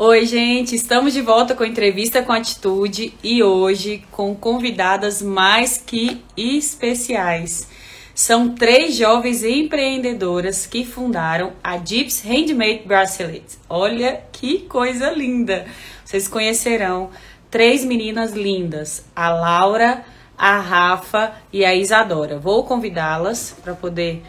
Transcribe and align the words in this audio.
Oi, 0.00 0.26
gente, 0.26 0.76
estamos 0.76 1.12
de 1.12 1.20
volta 1.20 1.56
com 1.56 1.64
entrevista 1.64 2.22
com 2.22 2.30
atitude 2.30 3.12
e 3.20 3.42
hoje 3.42 4.04
com 4.12 4.32
convidadas 4.32 5.20
mais 5.20 5.76
que 5.76 6.22
especiais. 6.36 7.68
São 8.14 8.54
três 8.54 8.94
jovens 8.94 9.42
empreendedoras 9.42 10.66
que 10.66 10.84
fundaram 10.84 11.54
a 11.64 11.76
Dips 11.78 12.22
Handmade 12.24 12.84
Bracelets. 12.86 13.58
Olha 13.68 14.22
que 14.30 14.60
coisa 14.68 15.10
linda! 15.10 15.66
Vocês 16.04 16.28
conhecerão 16.28 17.10
três 17.50 17.84
meninas 17.84 18.30
lindas: 18.30 19.04
a 19.16 19.30
Laura, 19.30 20.04
a 20.38 20.60
Rafa 20.60 21.32
e 21.52 21.64
a 21.64 21.74
Isadora. 21.74 22.38
Vou 22.38 22.62
convidá-las 22.62 23.52
para 23.64 23.74
poder 23.74 24.22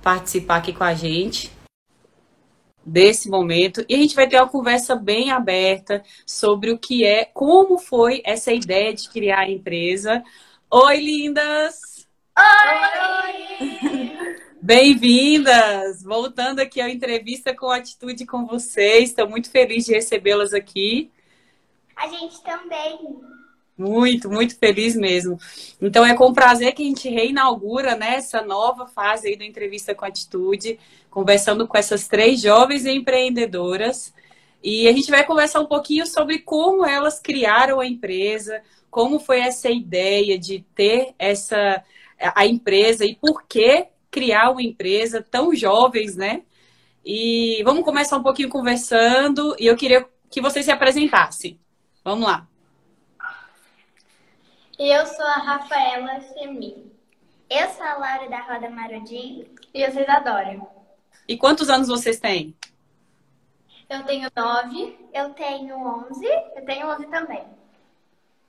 participar 0.00 0.58
aqui 0.58 0.72
com 0.72 0.84
a 0.84 0.94
gente 0.94 1.55
desse 2.86 3.28
momento 3.28 3.84
e 3.88 3.94
a 3.96 3.98
gente 3.98 4.14
vai 4.14 4.28
ter 4.28 4.36
uma 4.36 4.48
conversa 4.48 4.94
bem 4.94 5.32
aberta 5.32 6.04
sobre 6.24 6.70
o 6.70 6.78
que 6.78 7.04
é, 7.04 7.24
como 7.24 7.78
foi 7.78 8.22
essa 8.24 8.52
ideia 8.52 8.94
de 8.94 9.08
criar 9.10 9.40
a 9.40 9.50
empresa. 9.50 10.22
Oi, 10.70 10.96
lindas! 11.00 12.06
Oi! 12.38 14.16
Bem-vindas! 14.62 16.02
Voltando 16.02 16.60
aqui 16.60 16.80
à 16.80 16.88
entrevista 16.88 17.54
com 17.54 17.70
atitude 17.70 18.24
com 18.24 18.46
vocês. 18.46 19.10
Estou 19.10 19.28
muito 19.28 19.50
feliz 19.50 19.84
de 19.84 19.92
recebê-las 19.92 20.54
aqui. 20.54 21.10
A 21.96 22.08
gente 22.08 22.40
também. 22.42 23.20
Muito, 23.78 24.30
muito 24.30 24.58
feliz 24.58 24.96
mesmo. 24.96 25.38
Então 25.80 26.04
é 26.04 26.14
com 26.14 26.32
prazer 26.32 26.72
que 26.72 26.82
a 26.82 26.86
gente 26.86 27.08
reinaugura 27.10 27.94
né, 27.94 28.14
essa 28.14 28.40
nova 28.40 28.86
fase 28.86 29.28
aí 29.28 29.36
do 29.36 29.44
Entrevista 29.44 29.94
com 29.94 30.06
Atitude, 30.06 30.78
conversando 31.10 31.66
com 31.68 31.76
essas 31.76 32.08
três 32.08 32.40
jovens 32.40 32.86
empreendedoras. 32.86 34.14
E 34.62 34.88
a 34.88 34.92
gente 34.92 35.10
vai 35.10 35.24
conversar 35.24 35.60
um 35.60 35.66
pouquinho 35.66 36.06
sobre 36.06 36.38
como 36.38 36.86
elas 36.86 37.20
criaram 37.20 37.78
a 37.78 37.86
empresa, 37.86 38.62
como 38.90 39.18
foi 39.18 39.40
essa 39.40 39.70
ideia 39.70 40.38
de 40.38 40.64
ter 40.74 41.14
essa 41.18 41.84
a 42.18 42.46
empresa 42.46 43.04
e 43.04 43.14
por 43.14 43.42
que 43.42 43.88
criar 44.10 44.50
uma 44.50 44.62
empresa 44.62 45.22
tão 45.30 45.54
jovens, 45.54 46.16
né? 46.16 46.42
E 47.04 47.62
vamos 47.62 47.84
começar 47.84 48.16
um 48.16 48.22
pouquinho 48.22 48.48
conversando 48.48 49.54
e 49.58 49.66
eu 49.66 49.76
queria 49.76 50.08
que 50.30 50.40
vocês 50.40 50.64
se 50.64 50.70
apresentassem. 50.72 51.60
Vamos 52.02 52.26
lá. 52.26 52.48
Eu 54.78 55.06
sou 55.06 55.24
a 55.24 55.38
Rafaela 55.38 56.20
Semi. 56.20 56.92
Eu 57.48 57.68
sou 57.70 57.82
a 57.82 57.96
Laura 57.96 58.28
da 58.28 58.42
Roda 58.42 58.68
Marodim. 58.68 59.46
E 59.72 59.80
eu 59.80 59.90
sou 59.90 60.00
a 60.00 60.04
Isadora. 60.04 60.60
E 61.26 61.36
quantos 61.38 61.70
anos 61.70 61.88
vocês 61.88 62.20
têm? 62.20 62.54
Eu 63.88 64.04
tenho 64.04 64.28
nove. 64.36 64.98
Eu 65.14 65.30
tenho 65.30 65.76
onze. 65.78 66.26
Eu 66.54 66.64
tenho 66.66 66.88
onze 66.88 67.06
também. 67.06 67.42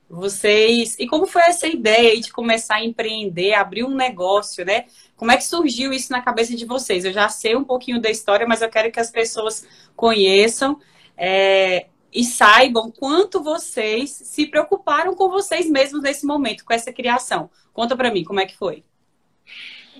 Vocês. 0.10 0.98
E 1.00 1.08
como 1.08 1.26
foi 1.26 1.44
essa 1.44 1.66
ideia 1.66 2.20
de 2.20 2.30
começar 2.32 2.76
a 2.76 2.84
empreender, 2.84 3.54
abrir 3.54 3.86
um 3.86 3.96
negócio, 3.96 4.66
né? 4.66 4.86
Como 5.16 5.32
é 5.32 5.38
que 5.38 5.46
surgiu 5.46 5.94
isso 5.94 6.12
na 6.12 6.22
cabeça 6.22 6.54
de 6.54 6.66
vocês? 6.66 7.06
Eu 7.06 7.14
já 7.14 7.30
sei 7.30 7.56
um 7.56 7.64
pouquinho 7.64 8.02
da 8.02 8.10
história, 8.10 8.46
mas 8.46 8.62
eu 8.62 8.70
quero 8.70 8.92
que 8.92 9.00
as 9.00 9.10
pessoas 9.10 9.66
conheçam. 9.96 10.78
É, 11.16 11.88
e 12.14 12.24
saibam 12.24 12.92
quanto 12.92 13.44
vocês 13.44 14.10
se 14.10 14.48
preocuparam 14.48 15.14
com 15.14 15.30
vocês 15.30 15.70
mesmos 15.70 16.02
nesse 16.02 16.26
momento, 16.26 16.66
com 16.66 16.74
essa 16.74 16.92
criação. 16.92 17.50
Conta 17.74 17.96
para 17.96 18.12
mim, 18.12 18.24
como 18.24 18.40
é 18.40 18.46
que 18.46 18.56
foi? 18.56 18.84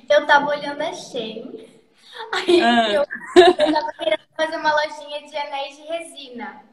Eu 0.10 0.26
tava 0.26 0.48
olhando 0.48 0.82
a 0.82 0.94
Shein, 0.94 1.68
aí 2.34 2.62
ah. 2.62 2.90
eu, 2.90 3.06
eu 3.36 3.74
tava 3.74 3.94
querendo 3.94 4.22
fazer 4.36 4.58
uma 4.58 4.74
lojinha 4.74 5.28
de 5.28 5.38
anéis 5.38 5.76
de 5.76 5.84
resina. 5.84 6.64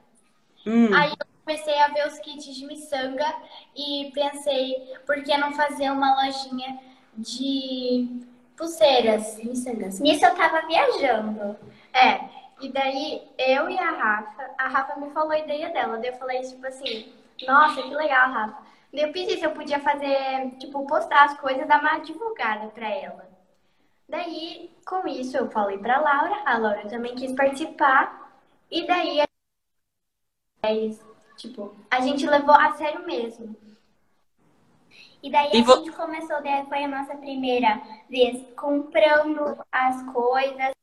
Hum. 0.66 0.94
Aí 0.94 1.10
eu 1.10 1.26
comecei 1.44 1.78
a 1.78 1.88
ver 1.88 2.06
os 2.06 2.18
kits 2.20 2.54
de 2.54 2.66
miçanga 2.66 3.34
e 3.76 4.10
pensei, 4.14 4.94
por 5.04 5.22
que 5.22 5.36
não 5.36 5.52
fazer 5.52 5.90
uma 5.90 6.24
lojinha 6.24 6.78
de 7.16 8.22
pulseiras, 8.56 9.36
miçangas? 9.42 10.00
Nisso 10.00 10.24
eu 10.24 10.34
tava 10.34 10.66
viajando. 10.66 11.56
É, 11.92 12.43
e 12.60 12.68
daí, 12.70 13.28
eu 13.38 13.68
e 13.68 13.78
a 13.78 13.90
Rafa, 13.90 14.50
a 14.58 14.68
Rafa 14.68 15.00
me 15.00 15.10
falou 15.10 15.32
a 15.32 15.38
ideia 15.38 15.70
dela. 15.70 15.98
Daí 15.98 16.10
eu 16.10 16.16
falei, 16.16 16.40
tipo 16.42 16.66
assim, 16.66 17.12
nossa, 17.46 17.82
que 17.82 17.94
legal, 17.94 18.30
Rafa. 18.30 18.62
Daí 18.92 19.02
eu 19.02 19.12
pedi 19.12 19.36
se 19.36 19.44
eu 19.44 19.50
podia 19.50 19.80
fazer, 19.80 20.50
tipo, 20.58 20.86
postar 20.86 21.24
as 21.24 21.38
coisas, 21.38 21.66
dar 21.66 21.80
uma 21.80 21.98
divulgada 21.98 22.68
pra 22.68 22.88
ela. 22.88 23.28
Daí, 24.08 24.70
com 24.86 25.06
isso, 25.08 25.36
eu 25.36 25.50
falei 25.50 25.78
pra 25.78 26.00
Laura, 26.00 26.42
a 26.44 26.58
Laura 26.58 26.88
também 26.88 27.14
quis 27.14 27.32
participar. 27.32 28.32
E 28.70 28.86
daí, 28.86 29.24
tipo, 31.36 31.74
a 31.90 32.00
gente 32.00 32.26
levou 32.26 32.54
a 32.54 32.72
sério 32.72 33.04
mesmo. 33.04 33.56
E 35.22 35.30
daí 35.30 35.50
e 35.54 35.60
a 35.60 35.64
vo... 35.64 35.76
gente 35.76 35.92
começou, 35.92 36.42
daí 36.42 36.66
foi 36.66 36.84
a 36.84 36.88
nossa 36.88 37.16
primeira 37.16 37.80
vez 38.10 38.46
comprando 38.54 39.58
as 39.72 40.02
coisas, 40.12 40.73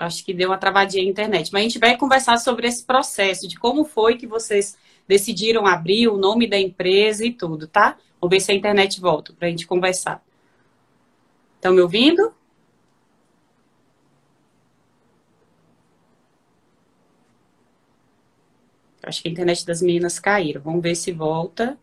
Acho 0.00 0.24
que 0.24 0.32
deu 0.32 0.48
uma 0.48 0.58
travadinha 0.58 1.04
na 1.04 1.10
internet. 1.10 1.52
Mas 1.52 1.60
a 1.60 1.62
gente 1.62 1.78
vai 1.78 1.96
conversar 1.96 2.38
sobre 2.38 2.66
esse 2.66 2.84
processo, 2.84 3.46
de 3.46 3.58
como 3.58 3.84
foi 3.84 4.16
que 4.16 4.26
vocês 4.26 4.76
decidiram 5.06 5.66
abrir 5.66 6.08
o 6.08 6.16
nome 6.16 6.46
da 6.46 6.58
empresa 6.58 7.24
e 7.24 7.32
tudo, 7.32 7.66
tá? 7.66 7.98
Vamos 8.20 8.34
ver 8.34 8.40
se 8.40 8.52
a 8.52 8.54
internet 8.54 9.00
volta 9.00 9.32
para 9.32 9.48
a 9.48 9.50
gente 9.50 9.66
conversar. 9.66 10.22
Estão 11.56 11.74
me 11.74 11.80
ouvindo? 11.80 12.34
Acho 19.02 19.22
que 19.22 19.28
a 19.28 19.30
internet 19.32 19.66
das 19.66 19.82
meninas 19.82 20.18
caiu. 20.18 20.60
Vamos 20.60 20.82
ver 20.82 20.94
se 20.94 21.12
volta. 21.12 21.78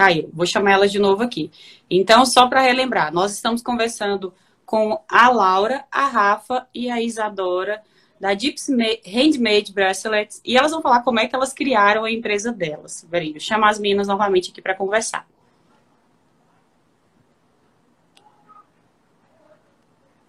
Caiu. 0.00 0.30
Vou 0.32 0.46
chamar 0.46 0.72
ela 0.72 0.88
de 0.88 0.98
novo 0.98 1.22
aqui. 1.22 1.50
Então, 1.90 2.24
só 2.24 2.48
para 2.48 2.62
relembrar, 2.62 3.12
nós 3.12 3.32
estamos 3.32 3.60
conversando 3.60 4.32
com 4.64 4.98
a 5.06 5.28
Laura, 5.28 5.84
a 5.92 6.06
Rafa 6.06 6.66
e 6.74 6.90
a 6.90 7.02
Isadora 7.02 7.82
da 8.18 8.32
Dips 8.32 8.70
Handmade 9.04 9.74
Bracelets 9.74 10.40
e 10.42 10.56
elas 10.56 10.70
vão 10.70 10.80
falar 10.80 11.02
como 11.02 11.20
é 11.20 11.26
que 11.26 11.34
elas 11.34 11.52
criaram 11.52 12.04
a 12.04 12.10
empresa 12.10 12.50
delas. 12.50 13.06
Peraí, 13.10 13.32
vou 13.32 13.40
chamar 13.40 13.68
as 13.68 13.78
meninas 13.78 14.08
novamente 14.08 14.50
aqui 14.50 14.62
para 14.62 14.74
conversar. 14.74 15.28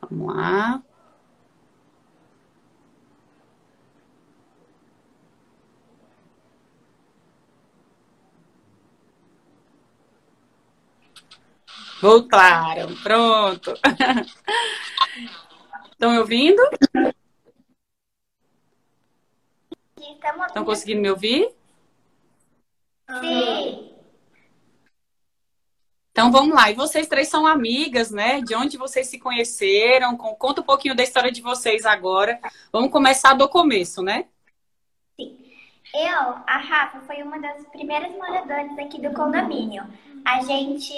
Vamos 0.02 0.36
lá. 0.36 0.84
Voltaram, 12.02 12.96
pronto. 13.04 13.74
Estão 15.92 16.12
me 16.12 16.18
ouvindo? 16.18 16.62
Estão 20.48 20.66
conseguindo 20.66 21.00
me 21.00 21.12
ouvir? 21.12 21.54
Sim. 23.20 23.94
Então 26.12 26.32
vamos 26.32 26.56
lá. 26.56 26.72
E 26.72 26.74
vocês 26.74 27.08
três 27.08 27.28
são 27.28 27.46
amigas, 27.46 28.10
né? 28.10 28.42
De 28.42 28.56
onde 28.56 28.78
vocês 28.78 29.06
se 29.06 29.20
conheceram? 29.20 30.18
Conta 30.18 30.62
um 30.62 30.66
pouquinho 30.66 30.96
da 30.96 31.04
história 31.04 31.32
de 31.32 31.42
vocês 31.42 31.86
agora. 31.86 32.40
Vamos 32.72 32.92
começar 32.92 33.36
do 33.36 33.48
começo, 33.48 34.02
né? 34.02 34.26
Sim. 35.20 35.38
Eu, 35.94 36.36
a 36.48 36.58
Rafa, 36.58 37.02
foi 37.02 37.22
uma 37.22 37.38
das 37.38 37.64
primeiras 37.68 38.12
moradoras 38.14 38.80
aqui 38.80 39.00
do 39.00 39.14
condomínio. 39.14 39.84
A 40.26 40.42
gente 40.42 40.94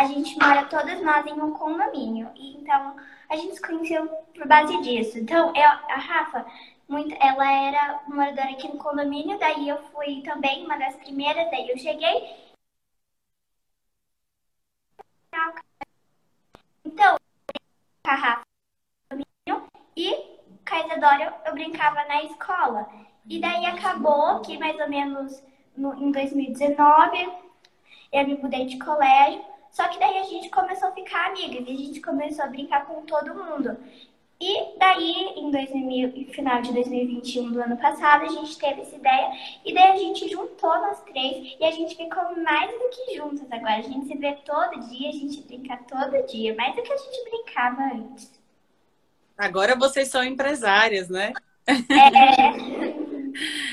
a 0.00 0.06
gente 0.06 0.38
mora 0.38 0.64
todas 0.64 1.02
nós 1.02 1.26
em 1.26 1.38
um 1.38 1.52
condomínio. 1.52 2.30
E, 2.34 2.56
então, 2.56 2.96
a 3.28 3.36
gente 3.36 3.56
se 3.56 3.60
conheceu 3.60 4.08
por 4.34 4.46
base 4.46 4.80
disso. 4.80 5.18
Então, 5.18 5.54
eu, 5.54 5.62
a 5.62 5.98
Rafa, 5.98 6.46
muito, 6.88 7.14
ela 7.20 7.52
era 7.52 8.00
moradora 8.08 8.50
aqui 8.50 8.66
no 8.66 8.78
condomínio, 8.78 9.38
daí 9.38 9.68
eu 9.68 9.76
fui 9.92 10.22
também 10.22 10.64
uma 10.64 10.78
das 10.78 10.96
primeiras, 10.96 11.50
daí 11.50 11.68
eu 11.68 11.76
cheguei. 11.76 12.50
Então, 16.82 17.16
a 18.04 18.14
Rafa 18.14 18.42
e 19.94 20.14
com 20.66 20.74
a 20.74 20.86
Isadora 20.86 21.42
eu 21.44 21.52
brincava 21.52 22.04
na 22.06 22.22
escola. 22.24 22.88
E 23.26 23.38
daí 23.38 23.66
acabou 23.66 24.40
que 24.40 24.56
mais 24.56 24.80
ou 24.80 24.88
menos 24.88 25.42
no, 25.76 25.92
em 26.02 26.10
2019 26.10 27.32
eu 28.10 28.26
me 28.26 28.38
mudei 28.38 28.64
de 28.64 28.78
colégio 28.78 29.50
só 29.70 29.88
que 29.88 29.98
daí 29.98 30.18
a 30.18 30.24
gente 30.24 30.48
começou 30.50 30.88
a 30.88 30.92
ficar 30.92 31.28
amigas 31.28 31.66
e 31.66 31.72
a 31.72 31.76
gente 31.76 32.00
começou 32.00 32.44
a 32.44 32.48
brincar 32.48 32.86
com 32.86 33.02
todo 33.02 33.34
mundo. 33.34 33.76
E 34.42 34.78
daí, 34.78 35.34
em 35.36 35.50
2000, 35.50 36.32
final 36.32 36.62
de 36.62 36.72
2021 36.72 37.52
do 37.52 37.60
ano 37.60 37.76
passado, 37.76 38.24
a 38.24 38.28
gente 38.28 38.58
teve 38.58 38.80
essa 38.80 38.96
ideia 38.96 39.30
e 39.62 39.74
daí 39.74 39.92
a 39.92 39.96
gente 39.96 40.26
juntou 40.30 40.74
nós 40.80 41.02
três 41.02 41.56
e 41.60 41.64
a 41.64 41.70
gente 41.70 41.94
ficou 41.94 42.34
mais 42.42 42.70
do 42.70 42.88
que 42.88 43.16
juntas 43.16 43.46
agora. 43.52 43.76
A 43.76 43.82
gente 43.82 44.06
se 44.06 44.16
vê 44.16 44.32
todo 44.46 44.80
dia, 44.88 45.10
a 45.10 45.12
gente 45.12 45.42
brinca 45.42 45.78
todo 45.86 46.26
dia, 46.26 46.54
mais 46.54 46.74
do 46.74 46.82
que 46.82 46.90
a 46.90 46.96
gente 46.96 47.30
brincava 47.30 47.82
antes. 47.94 48.40
Agora 49.36 49.76
vocês 49.76 50.08
são 50.08 50.24
empresárias, 50.24 51.10
né? 51.10 51.34
É. 51.66 51.76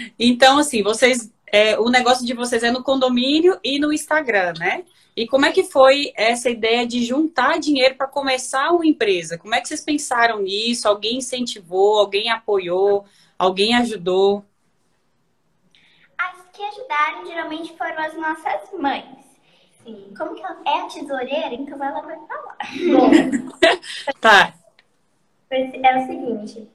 então, 0.19 0.57
assim, 0.57 0.83
vocês. 0.83 1.31
É, 1.51 1.79
o 1.79 1.89
negócio 1.89 2.25
de 2.25 2.33
vocês 2.33 2.61
é 2.63 2.71
no 2.71 2.83
condomínio 2.83 3.57
e 3.63 3.79
no 3.79 3.93
Instagram, 3.93 4.53
né? 4.59 4.83
E 5.15 5.25
como 5.25 5.45
é 5.45 5.51
que 5.51 5.63
foi 5.63 6.11
essa 6.15 6.49
ideia 6.49 6.85
de 6.85 7.03
juntar 7.03 7.59
dinheiro 7.59 7.95
para 7.95 8.05
começar 8.05 8.71
uma 8.71 8.85
empresa? 8.85 9.37
Como 9.37 9.55
é 9.55 9.61
que 9.61 9.67
vocês 9.67 9.81
pensaram 9.81 10.39
nisso? 10.39 10.87
Alguém 10.87 11.17
incentivou? 11.17 11.97
Alguém 11.97 12.29
apoiou? 12.29 13.05
Alguém 13.39 13.73
ajudou? 13.75 14.45
As 16.17 16.45
que 16.53 16.61
ajudaram 16.61 17.25
geralmente 17.25 17.75
foram 17.75 17.97
as 17.97 18.13
nossas 18.15 18.79
mães. 18.79 19.05
Sim. 19.83 20.13
Como 20.17 20.35
que 20.35 20.43
ela 20.43 20.61
é 20.67 20.81
a 20.81 20.85
tesoureira, 20.85 21.53
então 21.53 21.83
ela 21.83 22.01
vai 22.01 22.17
falar. 22.27 22.57
Bom, 22.91 24.11
tá. 24.19 24.53
É 25.49 25.97
o 25.97 26.05
seguinte, 26.05 26.69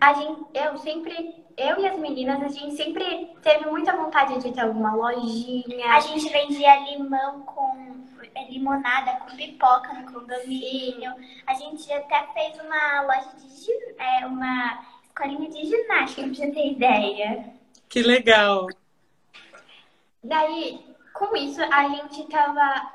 a 0.00 0.12
gente, 0.12 0.40
eu 0.52 0.76
sempre 0.78 1.45
eu 1.56 1.80
e 1.80 1.86
as 1.86 1.98
meninas, 1.98 2.42
a 2.42 2.48
gente 2.48 2.76
sempre 2.76 3.34
teve 3.40 3.66
muita 3.70 3.96
vontade 3.96 4.38
de 4.38 4.52
ter 4.52 4.60
alguma 4.60 4.94
lojinha. 4.94 5.90
A 5.90 6.00
gente 6.00 6.28
vendia 6.28 6.80
limão 6.90 7.40
com 7.42 8.04
é, 8.34 8.44
limonada 8.50 9.20
com 9.20 9.36
pipoca 9.36 9.94
no 9.94 10.12
condomínio. 10.12 11.14
A 11.46 11.54
gente 11.54 11.90
até 11.90 12.26
fez 12.34 12.58
uma 12.60 13.02
loja 13.02 13.30
de 13.38 13.72
é, 13.98 14.26
uma 14.26 14.84
escolinha 15.02 15.48
de 15.48 15.64
ginástica, 15.64 16.22
pra 16.22 16.34
você 16.34 16.50
ter 16.50 16.72
ideia. 16.72 17.54
Que 17.88 18.02
legal! 18.02 18.66
Daí, 20.22 20.84
com 21.14 21.34
isso, 21.36 21.62
a 21.62 21.88
gente 21.88 22.28
tava. 22.28 22.94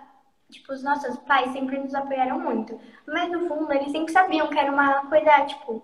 Tipo, 0.52 0.74
os 0.74 0.84
nossos 0.84 1.18
pais 1.20 1.52
sempre 1.54 1.80
nos 1.80 1.96
apoiaram 1.96 2.38
muito. 2.38 2.80
Mas 3.08 3.32
no 3.32 3.48
fundo, 3.48 3.72
eles 3.72 3.92
sempre 3.92 4.12
sabiam 4.12 4.48
que 4.50 4.60
era 4.60 4.72
uma 4.72 5.06
coisa, 5.08 5.46
tipo. 5.46 5.84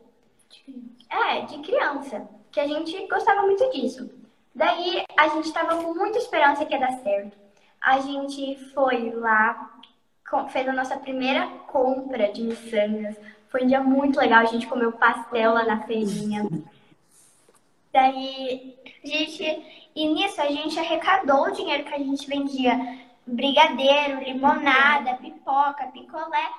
É, 1.09 1.41
de 1.41 1.59
criança 1.59 2.37
que 2.57 2.62
a 2.62 2.68
gente 2.68 3.06
gostava 3.06 3.44
muito 3.44 3.69
disso. 3.69 4.09
Daí 4.56 5.04
a 5.15 5.27
gente 5.27 5.45
estava 5.45 5.75
com 5.75 5.94
muita 5.94 6.18
esperança 6.18 6.65
que 6.65 6.74
ia 6.74 6.80
dar 6.80 6.92
certo. 7.04 7.38
A 7.80 8.00
gente 8.00 8.57
foi 8.74 9.12
lá, 9.12 9.80
fez 10.50 10.68
a 10.68 10.74
nossa 10.74 10.98
primeira 10.98 11.45
compra 11.68 12.31
de 12.33 12.42
miçangas. 12.42 13.15
Foi 13.50 13.63
um 13.63 13.68
dia 13.68 13.80
muito 13.80 14.19
legal, 14.19 14.42
a 14.42 14.45
gente 14.45 14.65
comeu 14.65 14.92
pastel 14.92 15.54
lá 15.54 15.65
na 15.65 15.81
feirinha. 15.81 16.50
Daí, 17.94 18.75
gente, 19.03 19.89
e 19.95 20.07
nisso 20.07 20.42
a 20.42 20.48
gente 20.48 20.80
arrecadou 20.80 21.44
o 21.44 21.51
dinheiro 21.51 21.83
que 21.83 21.94
a 21.94 22.00
gente 22.00 22.27
vendia 22.27 22.74
brigadeiro, 23.27 24.24
limonada, 24.24 25.13
pipoca, 25.18 25.86
picolé. 25.94 26.50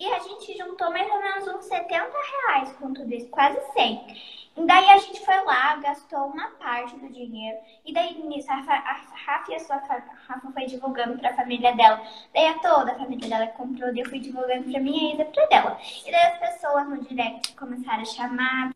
E 0.00 0.06
a 0.12 0.18
gente 0.18 0.58
juntou 0.58 0.90
mais 0.90 1.08
ou 1.08 1.20
menos 1.20 1.46
uns 1.46 1.64
70 1.66 2.12
reais 2.48 2.72
com 2.72 2.92
tudo 2.92 3.14
isso, 3.14 3.28
quase 3.28 3.60
100. 3.72 4.33
Daí 4.56 4.88
a 4.90 4.98
gente 4.98 5.24
foi 5.24 5.34
lá, 5.44 5.76
gastou 5.76 6.26
uma 6.26 6.46
parte 6.50 6.96
do 6.96 7.08
dinheiro. 7.08 7.58
E 7.84 7.92
daí 7.92 8.22
nisso 8.22 8.48
a, 8.50 8.54
Rafa 8.54 9.50
e 9.50 9.54
a 9.56 9.58
sua 9.58 9.76
Rafa 9.76 10.52
foi 10.52 10.66
divulgando 10.66 11.18
pra 11.18 11.34
família 11.34 11.74
dela. 11.74 12.00
Daí 12.32 12.46
a 12.46 12.58
toda 12.60 12.92
a 12.92 12.94
família 12.94 13.28
dela 13.28 13.46
comprou, 13.48 13.90
daí 13.90 14.00
eu 14.00 14.08
fui 14.08 14.20
divulgando 14.20 14.70
pra 14.70 14.80
minha 14.80 15.10
e 15.10 15.14
Isa 15.14 15.24
pra 15.24 15.46
dela. 15.46 15.78
E 16.06 16.10
daí 16.10 16.22
as 16.22 16.38
pessoas 16.38 16.88
no 16.88 17.02
direct 17.02 17.54
começaram 17.56 18.02
a 18.02 18.04
chamar 18.04 18.70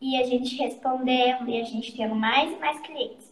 e 0.00 0.22
a 0.22 0.24
gente 0.24 0.54
respondendo 0.56 1.48
e 1.48 1.60
a 1.60 1.64
gente 1.64 1.96
tendo 1.96 2.14
mais 2.14 2.52
e 2.52 2.56
mais 2.56 2.80
clientes. 2.80 3.28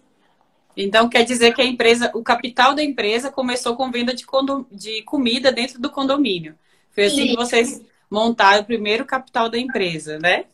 Então 0.76 1.08
quer 1.08 1.24
dizer 1.24 1.54
que 1.54 1.62
a 1.62 1.64
empresa, 1.64 2.10
o 2.14 2.22
capital 2.22 2.74
da 2.74 2.82
empresa 2.82 3.30
começou 3.30 3.76
com 3.76 3.92
venda 3.92 4.12
de, 4.12 4.26
condom, 4.26 4.66
de 4.72 5.02
comida 5.02 5.52
dentro 5.52 5.80
do 5.80 5.88
condomínio. 5.88 6.58
Foi 6.90 7.04
assim 7.04 7.22
Sim. 7.22 7.28
que 7.28 7.36
vocês 7.36 7.82
montaram 8.10 8.62
o 8.62 8.66
primeiro 8.66 9.04
capital 9.04 9.48
da 9.48 9.56
empresa, 9.56 10.18
né? 10.18 10.46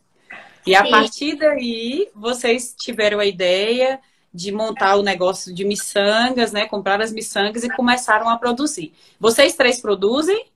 E 0.66 0.74
a 0.74 0.88
partir 0.88 1.36
daí, 1.36 2.08
vocês 2.14 2.74
tiveram 2.78 3.18
a 3.18 3.26
ideia 3.26 4.00
de 4.32 4.50
montar 4.50 4.96
o 4.96 5.02
negócio 5.02 5.54
de 5.54 5.64
miçangas, 5.64 6.52
né? 6.52 6.66
Comprar 6.66 7.00
as 7.00 7.12
miçangas 7.12 7.64
e 7.64 7.70
começaram 7.70 8.28
a 8.28 8.38
produzir. 8.38 8.92
Vocês 9.20 9.54
três 9.54 9.80
produzem? 9.80 10.46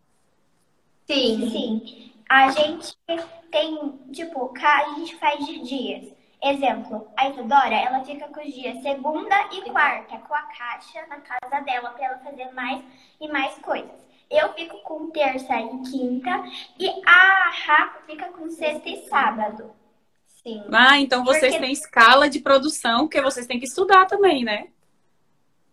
Sim, 1.06 1.50
sim. 1.50 2.12
A 2.28 2.50
gente 2.50 2.96
tem, 3.50 3.92
tipo, 4.12 4.52
a 4.60 4.94
gente 4.94 5.16
faz 5.16 5.44
de 5.44 5.58
dias. 5.60 6.12
Exemplo, 6.42 7.08
a 7.16 7.28
Isadora, 7.28 7.74
ela 7.74 8.04
fica 8.04 8.28
com 8.28 8.40
os 8.40 8.52
dias 8.52 8.82
segunda 8.82 9.34
e 9.52 9.62
quarta 9.70 10.18
com 10.18 10.34
a 10.34 10.42
caixa 10.42 11.06
na 11.08 11.16
casa 11.20 11.60
dela 11.64 11.90
para 11.90 12.04
ela 12.04 12.18
fazer 12.18 12.52
mais 12.52 12.82
e 13.20 13.28
mais 13.28 13.54
coisas. 13.58 14.06
Eu 14.30 14.52
fico 14.54 14.78
com 14.82 15.10
terça 15.10 15.60
e 15.60 15.68
quinta 15.90 16.44
e 16.78 16.88
a 17.06 17.50
Rafa 17.50 18.00
fica 18.06 18.26
com 18.28 18.50
sexta 18.50 18.88
e 18.88 19.08
sábado. 19.08 19.70
Sim. 20.46 20.62
Ah, 20.72 21.00
então 21.00 21.24
vocês 21.24 21.54
Porque... 21.54 21.58
têm 21.58 21.72
escala 21.72 22.30
de 22.30 22.38
produção 22.38 23.08
que 23.08 23.20
vocês 23.20 23.48
têm 23.48 23.58
que 23.58 23.66
estudar 23.66 24.06
também, 24.06 24.44
né? 24.44 24.68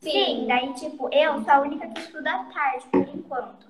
Sim, 0.02 0.48
daí, 0.48 0.74
tipo, 0.74 1.14
eu 1.14 1.44
sou 1.44 1.54
a 1.54 1.60
única 1.60 1.88
que 1.90 2.00
estuda 2.00 2.32
à 2.32 2.44
tarde, 2.46 2.84
por 2.92 3.08
enquanto. 3.08 3.68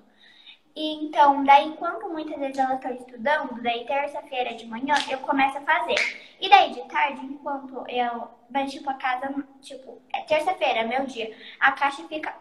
E, 0.74 1.04
então, 1.04 1.44
daí, 1.44 1.66
enquanto 1.66 2.08
muitas 2.08 2.38
vezes 2.38 2.56
elas 2.56 2.76
estão 2.76 2.94
estudando, 2.94 3.62
daí 3.62 3.84
terça-feira 3.84 4.54
de 4.54 4.66
manhã 4.66 4.94
eu 5.10 5.18
começo 5.18 5.58
a 5.58 5.60
fazer. 5.60 5.96
E 6.40 6.48
daí, 6.48 6.72
de 6.72 6.82
tarde, 6.88 7.20
enquanto 7.26 7.84
eu. 7.86 8.26
Mas, 8.48 8.72
tipo, 8.72 8.88
a 8.88 8.94
casa, 8.94 9.28
tipo, 9.60 10.00
é 10.10 10.22
terça-feira, 10.22 10.86
meu 10.86 11.04
dia. 11.04 11.36
A 11.60 11.72
caixa 11.72 12.02
fica 12.08 12.34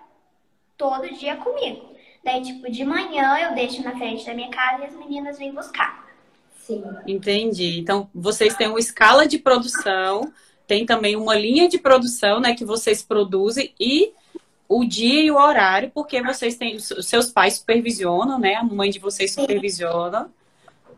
todo 0.77 1.13
dia 1.13 1.35
comigo. 1.35 1.93
Daí, 2.23 2.41
tipo, 2.41 2.71
de 2.71 2.85
manhã 2.85 3.37
eu 3.39 3.53
deixo 3.55 3.83
na 3.83 3.91
frente 3.91 4.25
da 4.25 4.33
minha 4.33 4.49
casa 4.49 4.83
e 4.83 4.85
as 4.85 4.95
meninas 4.95 5.37
vêm 5.37 5.53
buscar. 5.53 6.12
Sim. 6.63 6.81
Entendi. 7.05 7.79
Então, 7.79 8.09
vocês 8.15 8.55
têm 8.55 8.67
uma 8.67 8.79
escala 8.79 9.27
de 9.27 9.37
produção, 9.37 10.31
tem 10.65 10.85
também 10.85 11.15
uma 11.15 11.35
linha 11.35 11.67
de 11.67 11.77
produção, 11.77 12.39
né, 12.39 12.55
que 12.55 12.63
vocês 12.63 13.01
produzem 13.01 13.73
e 13.77 14.13
o 14.67 14.85
dia 14.85 15.23
e 15.23 15.29
o 15.29 15.35
horário, 15.35 15.91
porque 15.93 16.21
vocês 16.23 16.55
têm, 16.55 16.79
seus 16.79 17.31
pais 17.31 17.55
supervisionam, 17.55 18.39
né, 18.39 18.55
a 18.55 18.63
mãe 18.63 18.89
de 18.89 18.97
vocês 18.97 19.33
supervisiona, 19.33 20.31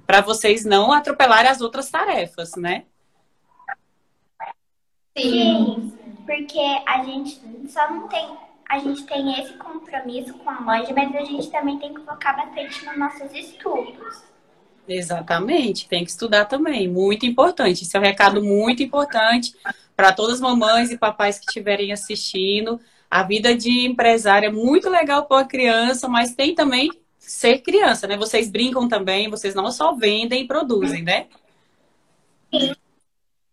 para 0.05 0.21
vocês 0.21 0.63
não 0.63 0.91
atropelarem 0.91 1.49
as 1.49 1.61
outras 1.61 1.89
tarefas, 1.89 2.51
né? 2.55 2.85
Sim, 5.17 5.93
porque 6.27 6.59
a 6.85 7.03
gente 7.03 7.41
só 7.67 7.89
não 7.89 8.07
tem, 8.07 8.37
a 8.69 8.77
gente 8.77 9.03
tem 9.05 9.41
esse 9.41 9.53
compromisso 9.53 10.35
com 10.35 10.49
a 10.49 10.59
loja, 10.59 10.93
mas 10.93 11.15
a 11.15 11.23
gente 11.23 11.49
também 11.49 11.79
tem 11.79 11.91
que 11.91 12.01
focar 12.01 12.35
bastante 12.37 12.85
nos 12.85 12.97
nossos 12.97 13.33
estudos. 13.33 14.34
Exatamente, 14.87 15.87
tem 15.87 16.03
que 16.03 16.11
estudar 16.11 16.45
também, 16.45 16.87
muito 16.87 17.25
importante. 17.25 17.83
Esse 17.83 17.97
é 17.97 17.99
um 17.99 18.03
recado 18.03 18.43
muito 18.43 18.83
importante 18.83 19.55
para 19.95 20.11
todas 20.11 20.35
as 20.35 20.41
mamães 20.41 20.91
e 20.91 20.97
papais 20.97 21.39
que 21.39 21.45
estiverem 21.47 21.91
assistindo. 21.91 22.79
A 23.09 23.23
vida 23.23 23.55
de 23.55 23.85
empresária 23.85 24.47
é 24.47 24.51
muito 24.51 24.89
legal 24.89 25.25
para 25.25 25.41
a 25.41 25.47
criança, 25.47 26.07
mas 26.07 26.35
tem 26.35 26.53
também 26.53 26.91
ser 27.17 27.59
criança, 27.59 28.07
né? 28.07 28.15
Vocês 28.15 28.49
brincam 28.49 28.87
também, 28.87 29.29
vocês 29.29 29.55
não 29.55 29.71
só 29.71 29.93
vendem 29.93 30.43
e 30.43 30.47
produzem, 30.47 31.01
né? 31.01 31.27
Sim. 32.53 32.75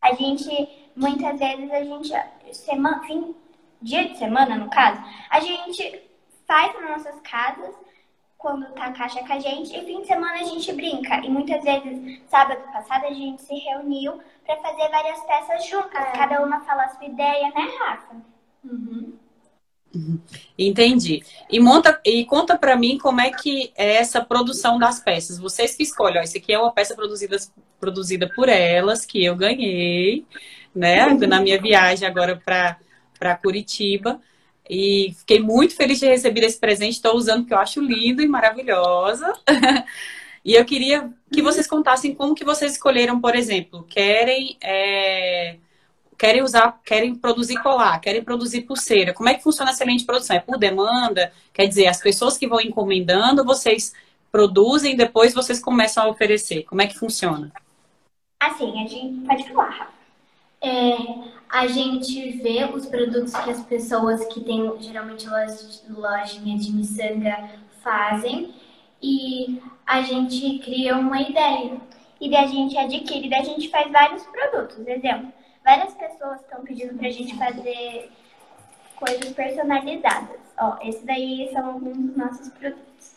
A 0.00 0.14
gente, 0.14 0.68
muitas 0.94 1.38
vezes, 1.38 1.70
a 1.70 1.82
gente, 1.82 2.12
semana, 2.52 3.02
fim, 3.04 3.34
dia 3.80 4.08
de 4.08 4.18
semana, 4.18 4.56
no 4.56 4.68
caso, 4.68 5.00
a 5.30 5.40
gente 5.40 6.02
faz 6.46 6.74
nas 6.74 6.90
nossas 6.90 7.20
casas 7.20 7.74
quando 8.42 8.66
tá 8.72 8.86
a 8.86 8.92
caixa 8.92 9.20
com 9.24 9.32
a 9.32 9.38
gente. 9.38 9.74
E 9.74 9.80
fim 9.86 10.00
de 10.02 10.08
semana 10.08 10.40
a 10.40 10.44
gente 10.44 10.72
brinca. 10.72 11.24
E 11.24 11.30
muitas 11.30 11.62
vezes, 11.62 12.20
sábado 12.28 12.60
passado, 12.72 13.06
a 13.06 13.12
gente 13.12 13.40
se 13.40 13.54
reuniu 13.54 14.20
para 14.44 14.56
fazer 14.56 14.88
várias 14.90 15.20
peças 15.20 15.66
juntas. 15.66 15.94
É. 15.94 16.12
Cada 16.12 16.44
uma 16.44 16.60
fala 16.60 16.82
a 16.82 16.88
sua 16.88 17.06
ideia, 17.06 17.50
né, 17.54 17.68
Rafa? 17.78 18.16
Uhum. 18.64 19.12
Entendi. 20.58 21.22
E 21.50 21.60
monta 21.60 22.00
e 22.04 22.24
conta 22.24 22.56
para 22.58 22.76
mim 22.76 22.98
como 22.98 23.20
é 23.20 23.30
que 23.30 23.72
é 23.76 23.96
essa 23.96 24.24
produção 24.24 24.78
das 24.78 24.98
peças. 24.98 25.38
Vocês 25.38 25.74
que 25.74 25.82
escolhem. 25.82 26.20
Ó, 26.20 26.22
isso 26.22 26.36
aqui 26.36 26.52
é 26.52 26.58
uma 26.58 26.72
peça 26.72 26.94
produzida, 26.94 27.36
produzida 27.78 28.28
por 28.34 28.48
elas 28.48 29.06
que 29.06 29.24
eu 29.24 29.36
ganhei, 29.36 30.26
né? 30.74 31.06
Uhum. 31.06 31.26
Na 31.26 31.40
minha 31.40 31.60
viagem 31.60 32.08
agora 32.08 32.40
para 32.44 33.36
Curitiba. 33.36 34.20
E 34.68 35.14
fiquei 35.18 35.40
muito 35.40 35.74
feliz 35.74 35.98
de 35.98 36.06
receber 36.06 36.44
esse 36.44 36.58
presente. 36.58 36.94
Estou 36.94 37.16
usando 37.16 37.40
porque 37.40 37.54
eu 37.54 37.58
acho 37.58 37.80
lindo 37.80 38.22
e 38.22 38.28
maravilhosa. 38.28 39.32
e 40.44 40.54
eu 40.54 40.64
queria 40.64 41.10
que 41.32 41.42
vocês 41.42 41.66
contassem 41.66 42.14
como 42.14 42.34
que 42.34 42.44
vocês 42.44 42.72
escolheram, 42.72 43.20
por 43.20 43.34
exemplo, 43.34 43.84
querem 43.88 44.56
é, 44.62 45.56
querem 46.22 46.40
usar, 46.40 46.80
querem 46.84 47.16
produzir 47.16 47.60
colar, 47.60 47.98
querem 48.00 48.22
produzir 48.22 48.62
pulseira. 48.62 49.12
Como 49.12 49.28
é 49.28 49.34
que 49.34 49.42
funciona 49.42 49.72
essa 49.72 49.84
linha 49.84 49.98
de 49.98 50.04
produção? 50.04 50.36
É 50.36 50.40
por 50.40 50.56
demanda? 50.56 51.32
Quer 51.52 51.66
dizer, 51.66 51.88
as 51.88 52.00
pessoas 52.00 52.38
que 52.38 52.46
vão 52.46 52.60
encomendando, 52.60 53.44
vocês 53.44 53.92
produzem 54.30 54.94
e 54.94 54.96
depois 54.96 55.34
vocês 55.34 55.58
começam 55.60 56.04
a 56.04 56.08
oferecer? 56.08 56.62
Como 56.62 56.80
é 56.80 56.86
que 56.86 56.96
funciona? 56.96 57.52
Assim, 58.40 58.82
a 58.82 58.86
gente 58.86 59.26
pode 59.26 59.52
falar. 59.52 59.92
É, 60.60 60.96
a 61.52 61.66
gente 61.66 62.30
vê 62.38 62.64
os 62.64 62.86
produtos 62.86 63.34
que 63.34 63.50
as 63.50 63.62
pessoas 63.64 64.24
que 64.24 64.40
têm 64.40 64.72
geralmente 64.80 65.28
lojinha 65.86 66.58
de 66.58 66.72
miçanga 66.72 67.50
fazem 67.82 68.54
e 69.02 69.60
a 69.86 70.00
gente 70.00 70.60
cria 70.60 70.96
uma 70.96 71.20
ideia. 71.20 71.76
E 72.18 72.30
daí 72.30 72.44
a 72.44 72.46
gente 72.46 72.78
adquire, 72.78 73.28
daí 73.28 73.40
a 73.40 73.44
gente 73.44 73.68
faz 73.68 73.92
vários 73.92 74.22
produtos. 74.24 74.78
Exemplo, 74.86 75.30
várias 75.62 75.92
pessoas 75.92 76.40
estão 76.40 76.62
pedindo 76.62 76.96
pra 76.96 77.10
gente 77.10 77.36
fazer 77.36 78.10
coisas 78.96 79.30
personalizadas. 79.34 80.40
Ó, 80.58 80.78
esse 80.82 81.04
daí 81.04 81.50
são 81.52 81.66
alguns 81.66 81.98
dos 81.98 82.16
nossos 82.16 82.48
produtos. 82.48 83.12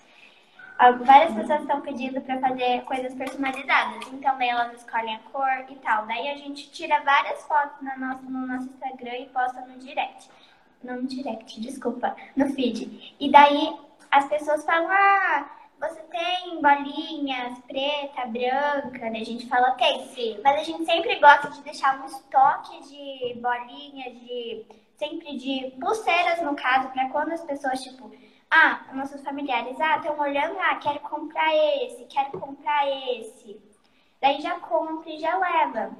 Várias 0.77 1.33
pessoas 1.33 1.61
estão 1.61 1.79
pedindo 1.81 2.19
para 2.21 2.39
fazer 2.39 2.81
coisas 2.81 3.13
personalizadas, 3.13 4.07
então 4.11 4.37
daí 4.37 4.49
elas 4.49 4.73
escolhem 4.73 5.15
a 5.15 5.19
cor 5.31 5.65
e 5.69 5.75
tal. 5.75 6.05
Daí 6.05 6.27
a 6.29 6.35
gente 6.35 6.69
tira 6.69 7.01
várias 7.01 7.43
fotos 7.43 7.81
no 7.81 7.97
nosso, 7.97 8.23
no 8.23 8.45
nosso 8.45 8.65
Instagram 8.67 9.17
e 9.19 9.25
posta 9.27 9.61
no 9.61 9.77
direct. 9.77 10.29
Não 10.83 10.97
no 10.97 11.07
direct, 11.07 11.61
desculpa, 11.61 12.15
no 12.35 12.47
feed. 12.53 13.15
E 13.19 13.31
daí 13.31 13.73
as 14.11 14.27
pessoas 14.27 14.65
falam, 14.65 14.89
ah, 14.91 15.49
você 15.79 16.01
tem 16.03 16.61
bolinhas 16.61 17.57
preta, 17.59 18.25
branca? 18.25 18.99
Daí 18.99 19.21
a 19.21 19.25
gente 19.25 19.47
fala, 19.47 19.71
tem, 19.71 20.05
sim. 20.07 20.39
Mas 20.43 20.59
a 20.59 20.63
gente 20.63 20.85
sempre 20.85 21.15
gosta 21.19 21.49
de 21.51 21.61
deixar 21.61 22.01
um 22.01 22.05
estoque 22.05 22.81
de 22.89 23.39
bolinhas, 23.39 24.13
de 24.19 24.65
sempre 24.97 25.37
de 25.37 25.73
pulseiras, 25.79 26.41
no 26.41 26.55
caso, 26.55 26.89
para 26.89 27.09
quando 27.09 27.31
as 27.31 27.41
pessoas, 27.43 27.81
tipo, 27.81 28.11
ah, 28.55 28.85
nossos 28.93 29.21
familiares, 29.21 29.77
ah, 29.81 29.97
estão 29.97 30.17
olhando, 30.17 30.57
ah, 30.57 30.75
quero 30.75 30.99
comprar 31.01 31.53
esse, 31.83 32.05
quero 32.05 32.39
comprar 32.39 32.87
esse. 32.87 33.59
Daí 34.21 34.41
já 34.41 34.57
compra 34.59 35.11
e 35.11 35.19
já 35.19 35.37
leva. 35.37 35.91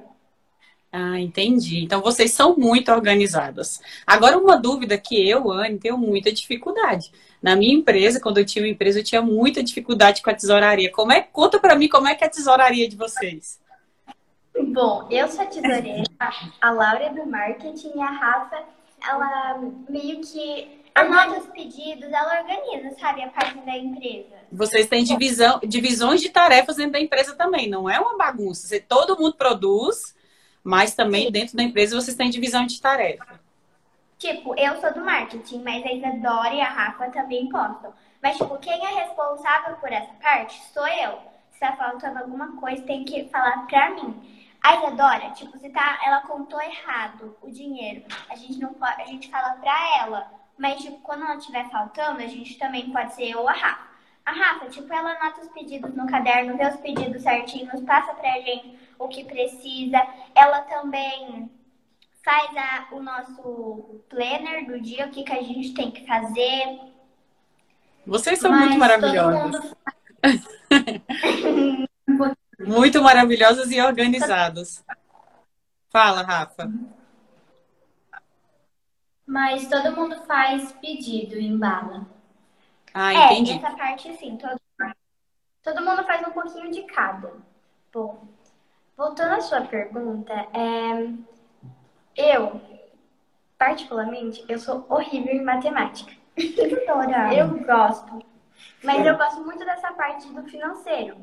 Ah, 0.90 1.20
entendi. 1.20 1.84
Então 1.84 2.00
vocês 2.00 2.32
são 2.32 2.56
muito 2.56 2.90
organizadas. 2.90 3.82
Agora, 4.06 4.38
uma 4.38 4.56
dúvida 4.56 4.96
que 4.96 5.28
eu, 5.28 5.52
Anne, 5.52 5.78
tenho 5.78 5.98
muita 5.98 6.32
dificuldade. 6.32 7.12
Na 7.42 7.54
minha 7.54 7.74
empresa, 7.74 8.18
quando 8.20 8.38
eu 8.38 8.46
tinha 8.46 8.64
uma 8.64 8.70
empresa, 8.70 9.00
eu 9.00 9.04
tinha 9.04 9.20
muita 9.20 9.62
dificuldade 9.62 10.22
com 10.22 10.30
a 10.30 10.34
tesouraria. 10.34 10.90
Como 10.90 11.12
é, 11.12 11.20
conta 11.20 11.60
para 11.60 11.76
mim 11.76 11.88
como 11.88 12.08
é 12.08 12.14
que 12.14 12.24
é 12.24 12.26
a 12.26 12.30
tesouraria 12.30 12.88
de 12.88 12.96
vocês. 12.96 13.60
Bom, 14.72 15.06
eu 15.10 15.28
sou 15.28 15.42
a 15.42 15.46
tesoureira, 15.46 16.04
a 16.62 16.70
Laura 16.70 17.04
é 17.04 17.12
do 17.12 17.26
marketing 17.26 17.92
e 17.94 18.00
a 18.00 18.10
Rafa, 18.10 18.64
ela 19.06 19.60
meio 19.90 20.22
que 20.22 20.85
anota 20.96 21.40
os 21.40 21.46
pedidos, 21.48 22.10
ela 22.10 22.40
organiza, 22.40 22.96
sabe, 22.98 23.22
a 23.22 23.28
parte 23.28 23.58
da 23.60 23.76
empresa. 23.76 24.34
Vocês 24.50 24.86
têm 24.86 25.04
divisão, 25.04 25.60
divisões 25.62 26.20
de 26.20 26.30
tarefas 26.30 26.76
dentro 26.76 26.92
da 26.92 27.00
empresa 27.00 27.34
também, 27.34 27.68
não 27.68 27.88
é 27.88 28.00
uma 28.00 28.16
bagunça. 28.16 28.66
Você, 28.66 28.80
todo 28.80 29.18
mundo 29.18 29.34
produz, 29.34 30.16
mas 30.64 30.94
também 30.94 31.26
Sim. 31.26 31.32
dentro 31.32 31.56
da 31.56 31.62
empresa 31.62 32.00
vocês 32.00 32.16
têm 32.16 32.30
divisão 32.30 32.66
de 32.66 32.80
tarefa. 32.80 33.38
Tipo, 34.18 34.58
eu 34.58 34.80
sou 34.80 34.94
do 34.94 35.04
marketing, 35.04 35.62
mas 35.62 35.84
a 35.84 35.92
Isadora 35.92 36.54
e 36.54 36.60
a 36.60 36.68
Rafa 36.68 37.10
também 37.10 37.48
postam. 37.50 37.92
Mas, 38.22 38.38
tipo, 38.38 38.56
quem 38.58 38.84
é 38.84 39.04
responsável 39.04 39.76
por 39.76 39.92
essa 39.92 40.12
parte 40.22 40.60
sou 40.72 40.86
eu. 40.88 41.18
Se 41.52 41.60
tá 41.60 41.76
faltando 41.76 42.18
alguma 42.18 42.56
coisa, 42.56 42.82
tem 42.82 43.04
que 43.04 43.28
falar 43.28 43.66
pra 43.66 43.90
mim. 43.90 44.14
A 44.62 44.76
Isadora, 44.76 45.30
tipo, 45.32 45.58
se 45.58 45.68
tá, 45.68 46.00
ela 46.04 46.22
contou 46.22 46.60
errado 46.60 47.36
o 47.42 47.50
dinheiro, 47.50 48.04
a 48.28 48.34
gente 48.34 48.58
não 48.58 48.72
pode, 48.74 49.02
a 49.02 49.06
gente 49.06 49.30
fala 49.30 49.50
pra 49.50 49.98
ela. 50.00 50.35
Mas, 50.58 50.80
tipo, 50.82 50.98
quando 51.00 51.24
ela 51.24 51.36
estiver 51.36 51.68
faltando, 51.70 52.22
a 52.22 52.26
gente 52.26 52.58
também 52.58 52.90
pode 52.90 53.14
ser 53.14 53.30
eu 53.30 53.40
ou 53.40 53.48
a 53.48 53.52
Rafa. 53.52 53.86
A 54.24 54.32
Rafa, 54.32 54.66
tipo, 54.66 54.92
ela 54.92 55.12
anota 55.12 55.42
os 55.42 55.48
pedidos 55.48 55.94
no 55.94 56.06
caderno, 56.06 56.56
vê 56.56 56.66
os 56.66 56.76
pedidos 56.76 57.22
certinhos, 57.22 57.80
passa 57.82 58.12
pra 58.14 58.40
gente 58.40 58.76
o 58.98 59.06
que 59.08 59.24
precisa. 59.24 60.04
Ela 60.34 60.62
também 60.62 61.50
faz 62.24 62.50
a, 62.56 62.88
o 62.90 63.00
nosso 63.00 64.00
planner 64.08 64.66
do 64.66 64.80
dia, 64.80 65.06
o 65.06 65.10
que, 65.10 65.22
que 65.22 65.32
a 65.32 65.42
gente 65.42 65.74
tem 65.74 65.92
que 65.92 66.04
fazer. 66.04 66.80
Vocês 68.04 68.38
são 68.38 68.50
Mas 68.50 68.60
muito 68.60 68.78
maravilhosas. 68.78 69.62
Mundo... 69.62 69.76
muito 72.66 73.02
maravilhosas 73.02 73.70
e 73.70 73.80
organizadas. 73.80 74.84
Fala, 75.88 76.22
Rafa. 76.22 76.68
Mas 79.26 79.68
todo 79.68 79.96
mundo 79.96 80.16
faz 80.24 80.72
pedido 80.72 81.36
em 81.36 81.58
bala. 81.58 82.06
Ah, 82.94 83.12
entendi. 83.12 83.52
É, 83.52 83.56
essa 83.56 83.76
parte 83.76 84.16
sim, 84.16 84.36
todo, 84.36 84.60
todo 85.62 85.84
mundo 85.84 86.04
faz 86.04 86.26
um 86.26 86.30
pouquinho 86.30 86.70
de 86.70 86.82
cada. 86.84 87.32
Bom, 87.92 88.24
voltando 88.96 89.34
à 89.34 89.40
sua 89.40 89.62
pergunta, 89.62 90.32
é, 90.32 91.12
eu, 92.16 92.60
particularmente, 93.58 94.44
eu 94.48 94.58
sou 94.58 94.86
horrível 94.88 95.34
em 95.34 95.44
matemática. 95.44 96.12
eu 96.36 97.64
gosto. 97.64 98.24
Mas 98.82 99.04
eu 99.04 99.16
gosto 99.16 99.44
muito 99.44 99.64
dessa 99.64 99.92
parte 99.92 100.28
do 100.28 100.42
financeiro. 100.44 101.16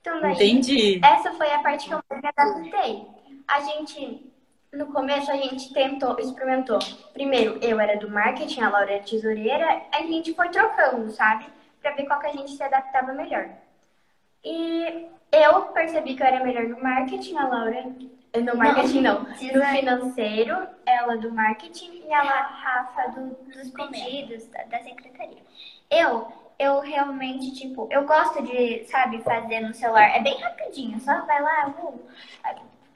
Então, 0.00 0.20
daí, 0.20 0.34
Entendi. 0.34 1.00
essa 1.04 1.32
foi 1.32 1.50
a 1.50 1.58
parte 1.58 1.88
que 1.88 1.94
eu 1.94 2.00
me 2.10 2.28
adaptei. 2.28 3.06
A 3.46 3.60
gente, 3.60 4.32
no 4.78 4.86
começo, 4.86 5.30
a 5.30 5.36
gente 5.36 5.72
tentou, 5.74 6.18
experimentou. 6.18 6.78
Primeiro, 7.12 7.58
eu 7.60 7.80
era 7.80 7.98
do 7.98 8.08
marketing, 8.08 8.60
a 8.62 8.70
Laura 8.70 8.92
era 8.92 9.02
tesoureira. 9.02 9.82
A 9.92 10.02
gente 10.02 10.32
foi 10.34 10.48
trocando, 10.48 11.10
sabe? 11.10 11.46
Pra 11.82 11.90
ver 11.90 12.06
qual 12.06 12.20
que 12.20 12.28
a 12.28 12.32
gente 12.32 12.52
se 12.52 12.62
adaptava 12.62 13.12
melhor. 13.12 13.48
E 14.44 15.08
eu 15.32 15.62
percebi 15.72 16.14
que 16.14 16.22
eu 16.22 16.26
era 16.26 16.44
melhor 16.44 16.64
no 16.64 16.80
marketing, 16.80 17.36
a 17.36 17.48
Laura 17.48 17.84
no 18.40 18.56
marketing 18.56 19.00
não, 19.00 19.22
no 19.22 19.34
financeiro, 19.34 20.68
ela 20.86 21.16
do 21.16 21.32
marketing 21.32 22.02
e 22.06 22.12
ela, 22.12 22.42
Rafa, 22.42 23.08
do, 23.08 23.30
dos 23.50 23.70
pedidos, 23.70 24.46
da, 24.48 24.62
da 24.64 24.78
secretaria. 24.80 25.42
Eu, 25.90 26.30
eu 26.58 26.80
realmente, 26.80 27.52
tipo, 27.52 27.88
eu 27.90 28.04
gosto 28.04 28.42
de, 28.42 28.84
sabe, 28.84 29.22
fazer 29.22 29.60
no 29.60 29.74
celular. 29.74 30.14
É 30.14 30.20
bem 30.20 30.38
rapidinho, 30.40 31.00
só 31.00 31.24
vai 31.24 31.42
lá, 31.42 31.74
uh, 31.82 32.00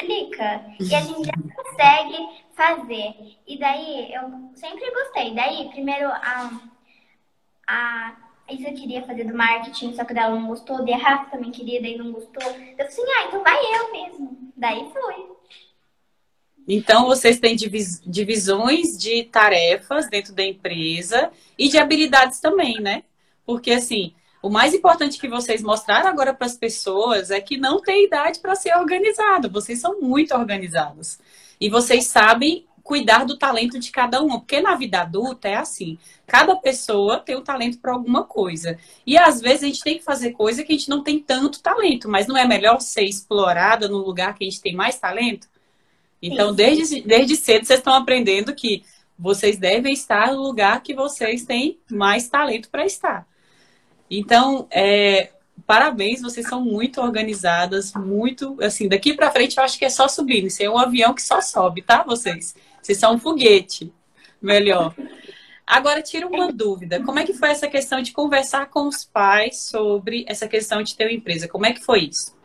clica, 0.02 0.64
e 0.80 0.94
a 0.94 1.00
gente 1.00 1.24
já 1.24 1.32
consegue 1.54 2.28
fazer. 2.54 3.14
E 3.46 3.58
daí, 3.58 4.12
eu 4.12 4.50
sempre 4.54 4.90
gostei. 4.90 5.34
Daí, 5.34 5.68
primeiro, 5.70 6.08
a, 6.08 6.50
a 7.66 8.16
Isa 8.50 8.72
queria 8.72 9.02
fazer 9.02 9.24
do 9.24 9.36
marketing, 9.36 9.94
só 9.94 10.04
que 10.04 10.12
ela 10.12 10.34
não 10.34 10.48
gostou. 10.48 10.84
Daí 10.84 10.94
a 10.94 10.98
Rafa 10.98 11.30
também 11.30 11.50
queria, 11.50 11.80
daí 11.80 11.96
não 11.96 12.12
gostou. 12.12 12.42
Eu 12.42 12.52
falei 12.52 12.86
assim, 12.86 13.02
ah, 13.02 13.24
então 13.28 13.42
vai 13.42 13.58
eu 13.76 13.92
mesmo. 13.92 14.52
Daí 14.56 14.90
fui. 14.92 15.32
Então, 16.68 17.06
vocês 17.06 17.40
têm 17.40 17.56
divisões 17.56 18.96
de 18.96 19.24
tarefas 19.24 20.08
dentro 20.08 20.32
da 20.32 20.44
empresa 20.44 21.30
e 21.58 21.68
de 21.68 21.78
habilidades 21.78 22.40
também, 22.40 22.80
né? 22.80 23.02
Porque, 23.44 23.72
assim, 23.72 24.14
o 24.42 24.50
mais 24.50 24.74
importante 24.74 25.20
que 25.20 25.28
vocês 25.28 25.62
mostraram 25.62 26.08
agora 26.08 26.34
para 26.34 26.46
as 26.46 26.56
pessoas 26.56 27.30
é 27.30 27.40
que 27.40 27.56
não 27.56 27.80
tem 27.80 28.06
idade 28.06 28.40
para 28.40 28.56
ser 28.56 28.76
organizado. 28.76 29.48
Vocês 29.48 29.80
são 29.80 30.00
muito 30.00 30.34
organizados. 30.34 31.18
E 31.60 31.70
vocês 31.70 32.08
sabem 32.08 32.66
cuidar 32.82 33.24
do 33.24 33.38
talento 33.38 33.78
de 33.78 33.92
cada 33.92 34.20
um, 34.20 34.30
porque 34.40 34.60
na 34.60 34.74
vida 34.74 35.02
adulta 35.02 35.46
é 35.46 35.54
assim, 35.54 35.96
cada 36.26 36.56
pessoa 36.56 37.20
tem 37.20 37.36
o 37.36 37.38
um 37.38 37.44
talento 37.44 37.78
para 37.78 37.92
alguma 37.92 38.24
coisa. 38.24 38.76
E 39.06 39.16
às 39.16 39.40
vezes 39.40 39.62
a 39.62 39.66
gente 39.66 39.84
tem 39.84 39.98
que 39.98 40.04
fazer 40.04 40.32
coisa 40.32 40.64
que 40.64 40.72
a 40.72 40.76
gente 40.76 40.90
não 40.90 41.04
tem 41.04 41.20
tanto 41.20 41.62
talento, 41.62 42.08
mas 42.08 42.26
não 42.26 42.36
é 42.36 42.44
melhor 42.44 42.80
ser 42.80 43.04
explorada 43.04 43.88
no 43.88 43.98
lugar 43.98 44.34
que 44.34 44.44
a 44.44 44.50
gente 44.50 44.60
tem 44.60 44.74
mais 44.74 44.98
talento? 44.98 45.46
Então, 46.20 46.52
desde, 46.52 47.00
desde 47.02 47.36
cedo 47.36 47.64
vocês 47.64 47.78
estão 47.78 47.94
aprendendo 47.94 48.54
que 48.54 48.82
vocês 49.16 49.56
devem 49.56 49.92
estar 49.92 50.32
no 50.32 50.42
lugar 50.42 50.82
que 50.82 50.94
vocês 50.94 51.44
têm 51.44 51.78
mais 51.88 52.28
talento 52.28 52.68
para 52.68 52.84
estar. 52.84 53.26
Então, 54.14 54.66
é, 54.70 55.30
parabéns, 55.66 56.20
vocês 56.20 56.46
são 56.46 56.60
muito 56.62 57.00
organizadas, 57.00 57.94
muito, 57.94 58.58
assim, 58.62 58.86
daqui 58.86 59.14
para 59.14 59.30
frente 59.30 59.56
eu 59.56 59.64
acho 59.64 59.78
que 59.78 59.86
é 59.86 59.90
só 59.90 60.06
subir, 60.06 60.44
isso 60.44 60.62
é 60.62 60.68
um 60.68 60.76
avião 60.76 61.14
que 61.14 61.22
só 61.22 61.40
sobe, 61.40 61.80
tá, 61.80 62.02
vocês? 62.02 62.54
Vocês 62.82 62.98
são 62.98 63.14
um 63.14 63.18
foguete. 63.18 63.90
Melhor. 64.40 64.94
Agora, 65.66 66.02
tira 66.02 66.26
uma 66.26 66.52
dúvida. 66.52 67.02
Como 67.02 67.18
é 67.18 67.24
que 67.24 67.32
foi 67.32 67.48
essa 67.48 67.68
questão 67.68 68.02
de 68.02 68.12
conversar 68.12 68.66
com 68.66 68.86
os 68.86 69.04
pais 69.04 69.62
sobre 69.62 70.26
essa 70.28 70.46
questão 70.46 70.82
de 70.82 70.94
ter 70.94 71.04
uma 71.04 71.12
empresa? 71.12 71.48
Como 71.48 71.64
é 71.64 71.72
que 71.72 71.82
foi 71.82 72.00
isso? 72.00 72.36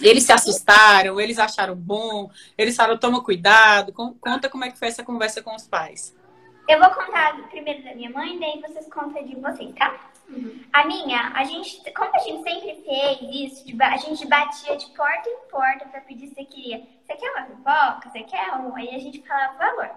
Eles 0.00 0.22
se 0.22 0.32
assustaram? 0.32 1.20
Eles 1.20 1.38
acharam 1.38 1.74
bom? 1.74 2.30
Eles 2.56 2.74
falaram, 2.74 2.98
toma 2.98 3.22
cuidado? 3.22 3.92
Conta 3.92 4.48
como 4.48 4.64
é 4.64 4.70
que 4.70 4.78
foi 4.78 4.88
essa 4.88 5.02
conversa 5.02 5.42
com 5.42 5.54
os 5.54 5.66
pais. 5.66 6.16
Eu 6.68 6.78
vou 6.78 6.88
contar 6.90 7.36
primeiro 7.50 7.82
da 7.82 7.94
minha 7.94 8.08
mãe, 8.10 8.38
daí 8.38 8.62
vocês 8.62 8.88
contam 8.88 9.22
de 9.26 9.34
vocês, 9.34 9.74
tá? 9.74 10.11
Uhum. 10.32 10.64
A 10.72 10.86
minha, 10.86 11.30
a 11.34 11.44
gente, 11.44 11.92
como 11.92 12.10
a 12.14 12.18
gente 12.18 12.42
sempre 12.42 12.82
fez 12.82 13.18
isso, 13.52 13.76
a 13.82 13.96
gente 13.98 14.26
batia 14.26 14.76
de 14.76 14.86
porta 14.86 15.28
em 15.28 15.48
porta 15.50 15.84
para 15.86 16.00
pedir 16.00 16.28
se 16.28 16.44
queria. 16.46 16.82
Você 17.04 17.14
quer 17.16 17.30
uma 17.32 17.42
pipoca? 17.42 18.10
Você 18.10 18.22
quer 18.22 18.52
um? 18.54 18.74
Aí 18.74 18.94
a 18.94 18.98
gente 18.98 19.22
falava 19.26 19.54
o 19.54 19.58
valor. 19.58 19.90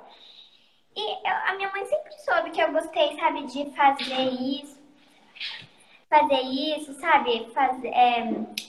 E 0.95 1.27
eu, 1.27 1.35
a 1.47 1.55
minha 1.55 1.71
mãe 1.71 1.85
sempre 1.85 2.13
soube 2.19 2.51
que 2.51 2.61
eu 2.61 2.71
gostei, 2.71 3.15
sabe, 3.17 3.43
de 3.45 3.71
fazer 3.71 4.29
isso. 4.29 4.77
fazer 6.09 6.41
isso, 6.41 6.93
sabe? 6.99 7.49
Fazer, 7.53 7.87
é, 7.89 8.23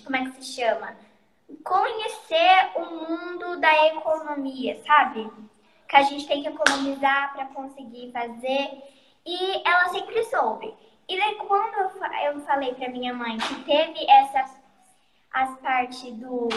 como 0.05 0.17
é 0.17 0.25
que 0.25 0.43
se 0.43 0.61
chama? 0.61 0.97
Conhecer 1.65 2.71
o 2.77 2.85
mundo 2.85 3.61
da 3.61 3.87
economia, 3.89 4.81
sabe? 4.85 5.31
Que 5.89 5.97
a 5.97 6.03
gente 6.03 6.27
tem 6.27 6.43
que 6.43 6.49
economizar 6.49 7.33
para 7.33 7.47
conseguir 7.47 8.13
fazer. 8.13 8.83
E 9.25 9.63
ela 9.69 9.89
sempre 9.89 10.23
soube. 10.25 10.73
E 11.09 11.17
daí 11.19 11.35
quando 11.37 11.75
eu 12.25 12.41
falei 12.41 12.75
para 12.75 12.89
minha 12.89 13.15
mãe 13.15 13.39
que 13.39 13.55
teve 13.65 14.11
essas 14.11 14.57
as 15.33 15.59
partes 15.59 16.15
do 16.15 16.49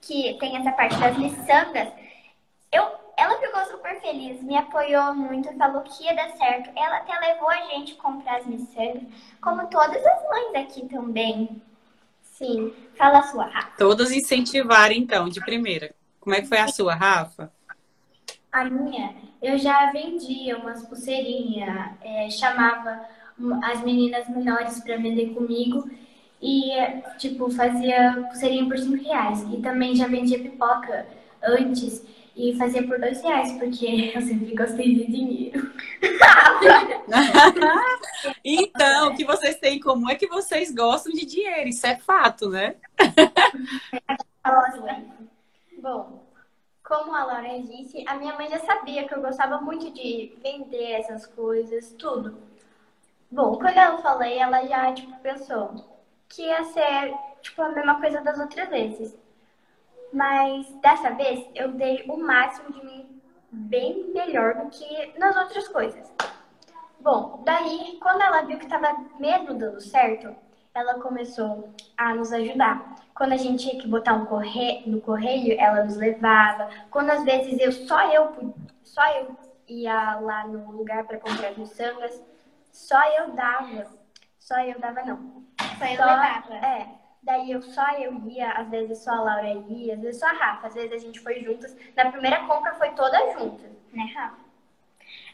que 0.00 0.34
tem 0.38 0.56
essa 0.56 0.72
parte 0.72 0.96
das 0.98 1.16
miçangas, 1.16 1.88
eu, 2.70 2.82
ela 3.16 3.38
ficou 3.38 3.64
super 3.66 4.00
feliz, 4.00 4.42
me 4.42 4.56
apoiou 4.56 5.14
muito, 5.14 5.52
falou 5.56 5.82
que 5.82 6.04
ia 6.04 6.14
dar 6.14 6.30
certo. 6.30 6.70
Ela 6.76 6.98
até 6.98 7.18
levou 7.18 7.48
a 7.48 7.60
gente 7.66 7.92
a 7.92 8.02
comprar 8.02 8.38
as 8.38 8.46
miçangas, 8.46 9.02
como 9.40 9.66
todas 9.68 10.04
as 10.04 10.28
mães 10.28 10.54
aqui 10.64 10.88
também. 10.88 11.62
Sim. 12.22 12.74
Fala 12.96 13.18
a 13.18 13.22
sua, 13.22 13.44
Rafa. 13.44 13.76
Todas 13.76 14.10
incentivaram, 14.10 14.94
então, 14.94 15.28
de 15.28 15.40
primeira. 15.40 15.94
Como 16.18 16.34
é 16.34 16.40
que 16.40 16.48
foi 16.48 16.58
a 16.58 16.68
sua, 16.68 16.94
Rafa? 16.94 17.52
A 18.52 18.64
minha, 18.64 19.14
eu 19.40 19.56
já 19.56 19.90
vendia 19.90 20.58
umas 20.58 20.86
pulseirinhas, 20.86 21.92
é, 22.02 22.28
chamava 22.28 23.08
as 23.62 23.82
meninas 23.82 24.28
menores 24.28 24.78
para 24.80 24.98
vender 24.98 25.30
comigo 25.30 25.90
e, 26.40 26.70
tipo, 27.18 27.50
fazia 27.50 28.12
pulseirinha 28.28 28.66
por 28.66 28.76
5 28.76 29.02
reais. 29.02 29.42
E 29.50 29.62
também 29.62 29.96
já 29.96 30.06
vendia 30.06 30.38
pipoca 30.38 31.06
antes 31.42 32.04
e 32.36 32.54
fazia 32.56 32.86
por 32.86 33.00
2 33.00 33.22
reais, 33.22 33.52
porque 33.52 33.86
eu 34.14 34.20
sempre 34.20 34.54
gostei 34.54 34.96
de 34.96 35.06
dinheiro. 35.06 35.72
então, 38.44 39.08
o 39.08 39.16
que 39.16 39.24
vocês 39.24 39.56
têm 39.56 39.76
em 39.76 39.80
comum 39.80 40.10
é 40.10 40.14
que 40.14 40.26
vocês 40.26 40.70
gostam 40.74 41.10
de 41.12 41.24
dinheiro, 41.24 41.70
isso 41.70 41.86
é 41.86 41.96
fato, 41.96 42.50
né? 42.50 42.74
Bom, 45.80 46.21
como 46.92 47.14
a 47.14 47.24
Laura 47.24 47.58
disse, 47.58 48.04
a 48.06 48.16
minha 48.16 48.34
mãe 48.36 48.50
já 48.50 48.58
sabia 48.58 49.08
que 49.08 49.14
eu 49.14 49.22
gostava 49.22 49.58
muito 49.62 49.90
de 49.92 50.36
vender 50.42 50.92
essas 50.92 51.24
coisas, 51.24 51.94
tudo. 51.98 52.36
Bom, 53.30 53.56
quando 53.56 53.78
eu 53.78 53.96
falei, 54.02 54.38
ela 54.38 54.62
já, 54.66 54.92
tipo, 54.92 55.18
pensou 55.20 55.74
que 56.28 56.42
ia 56.42 56.62
ser, 56.64 57.14
tipo, 57.40 57.62
a 57.62 57.70
mesma 57.70 57.98
coisa 57.98 58.20
das 58.20 58.38
outras 58.38 58.68
vezes. 58.68 59.18
Mas 60.12 60.68
dessa 60.82 61.12
vez 61.12 61.48
eu 61.54 61.72
dei 61.72 62.04
o 62.06 62.18
máximo 62.18 62.70
de 62.70 62.84
mim 62.84 63.22
bem 63.50 64.12
melhor 64.12 64.56
do 64.56 64.68
que 64.68 65.18
nas 65.18 65.34
outras 65.34 65.66
coisas. 65.68 66.12
Bom, 67.00 67.40
daí, 67.42 67.98
quando 68.02 68.20
ela 68.20 68.42
viu 68.42 68.58
que 68.58 68.66
estava 68.66 68.94
mesmo 69.18 69.54
dando 69.54 69.80
certo, 69.80 70.36
ela 70.74 70.94
começou 71.00 71.72
a 71.96 72.14
nos 72.14 72.32
ajudar. 72.32 72.96
Quando 73.14 73.32
a 73.32 73.36
gente 73.36 73.68
tinha 73.68 73.80
que 73.80 73.88
botar 73.88 74.14
um 74.14 74.26
correio, 74.26 74.88
no 74.88 75.00
correio, 75.00 75.58
ela 75.60 75.84
nos 75.84 75.96
levava. 75.96 76.68
Quando 76.90 77.10
às 77.10 77.24
vezes 77.24 77.58
eu 77.60 77.72
só 77.72 78.10
eu 78.12 78.54
só 78.82 79.06
eu 79.18 79.36
ia 79.68 80.18
lá 80.20 80.46
no 80.46 80.72
lugar 80.72 81.04
para 81.04 81.18
comprar 81.18 81.56
miçangas, 81.56 82.22
só 82.70 83.00
eu 83.18 83.32
dava. 83.32 83.86
Só 84.38 84.58
eu 84.60 84.78
dava 84.80 85.02
não. 85.02 85.44
Só 85.78 85.84
eu 85.84 85.96
só, 85.96 86.04
levava. 86.04 86.54
É. 86.54 86.88
Daí 87.22 87.52
eu 87.52 87.62
só 87.62 87.88
eu 87.98 88.14
ia, 88.26 88.50
às 88.52 88.68
vezes 88.68 88.98
só 88.98 89.12
a 89.12 89.20
Laura 89.20 89.48
ia, 89.68 89.94
às 89.94 90.00
vezes 90.00 90.18
só 90.18 90.26
a 90.26 90.32
Rafa, 90.32 90.66
às 90.66 90.74
vezes 90.74 90.92
a 90.92 90.98
gente 90.98 91.20
foi 91.20 91.40
juntas. 91.40 91.76
Na 91.94 92.10
primeira 92.10 92.44
compra 92.46 92.74
foi 92.74 92.90
toda 92.90 93.32
juntas, 93.32 93.70
né, 93.92 94.10
Rafa? 94.14 94.51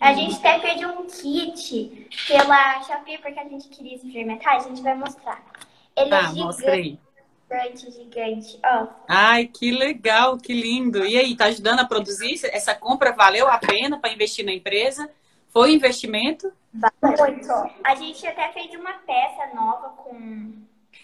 A 0.01 0.13
gente 0.13 0.37
até 0.37 0.59
pediu 0.59 0.89
um 0.91 1.07
kit 1.07 2.09
pela 2.27 2.83
Shopee 2.83 3.19
porque 3.19 3.39
a 3.39 3.49
gente 3.49 3.69
queria 3.69 3.97
experimentar, 3.97 4.57
a 4.57 4.61
gente 4.61 4.81
vai 4.81 4.95
mostrar. 4.95 5.43
Ele 5.97 6.15
é 6.15 6.17
ah, 6.17 6.23
é 6.23 6.29
gigante, 6.29 7.01
gigante, 7.49 7.91
gigante, 7.91 8.61
ó. 8.65 8.87
Ai, 9.09 9.47
que 9.47 9.73
legal, 9.73 10.39
que 10.39 10.53
lindo. 10.53 11.05
E 11.05 11.19
aí, 11.19 11.37
tá 11.37 11.47
ajudando 11.47 11.81
a 11.81 11.85
produzir? 11.85 12.39
Essa 12.53 12.75
compra 12.75 13.13
valeu 13.13 13.49
a 13.49 13.59
pena 13.59 13.99
para 13.99 14.13
investir 14.13 14.45
na 14.45 14.53
empresa? 14.53 15.11
Foi 15.49 15.73
investimento? 15.73 16.53
Muito. 16.73 17.53
A 17.83 17.95
gente 17.97 18.25
até 18.27 18.53
fez 18.53 18.73
uma 18.75 18.93
peça 18.93 19.55
nova 19.55 19.89
com 19.97 20.53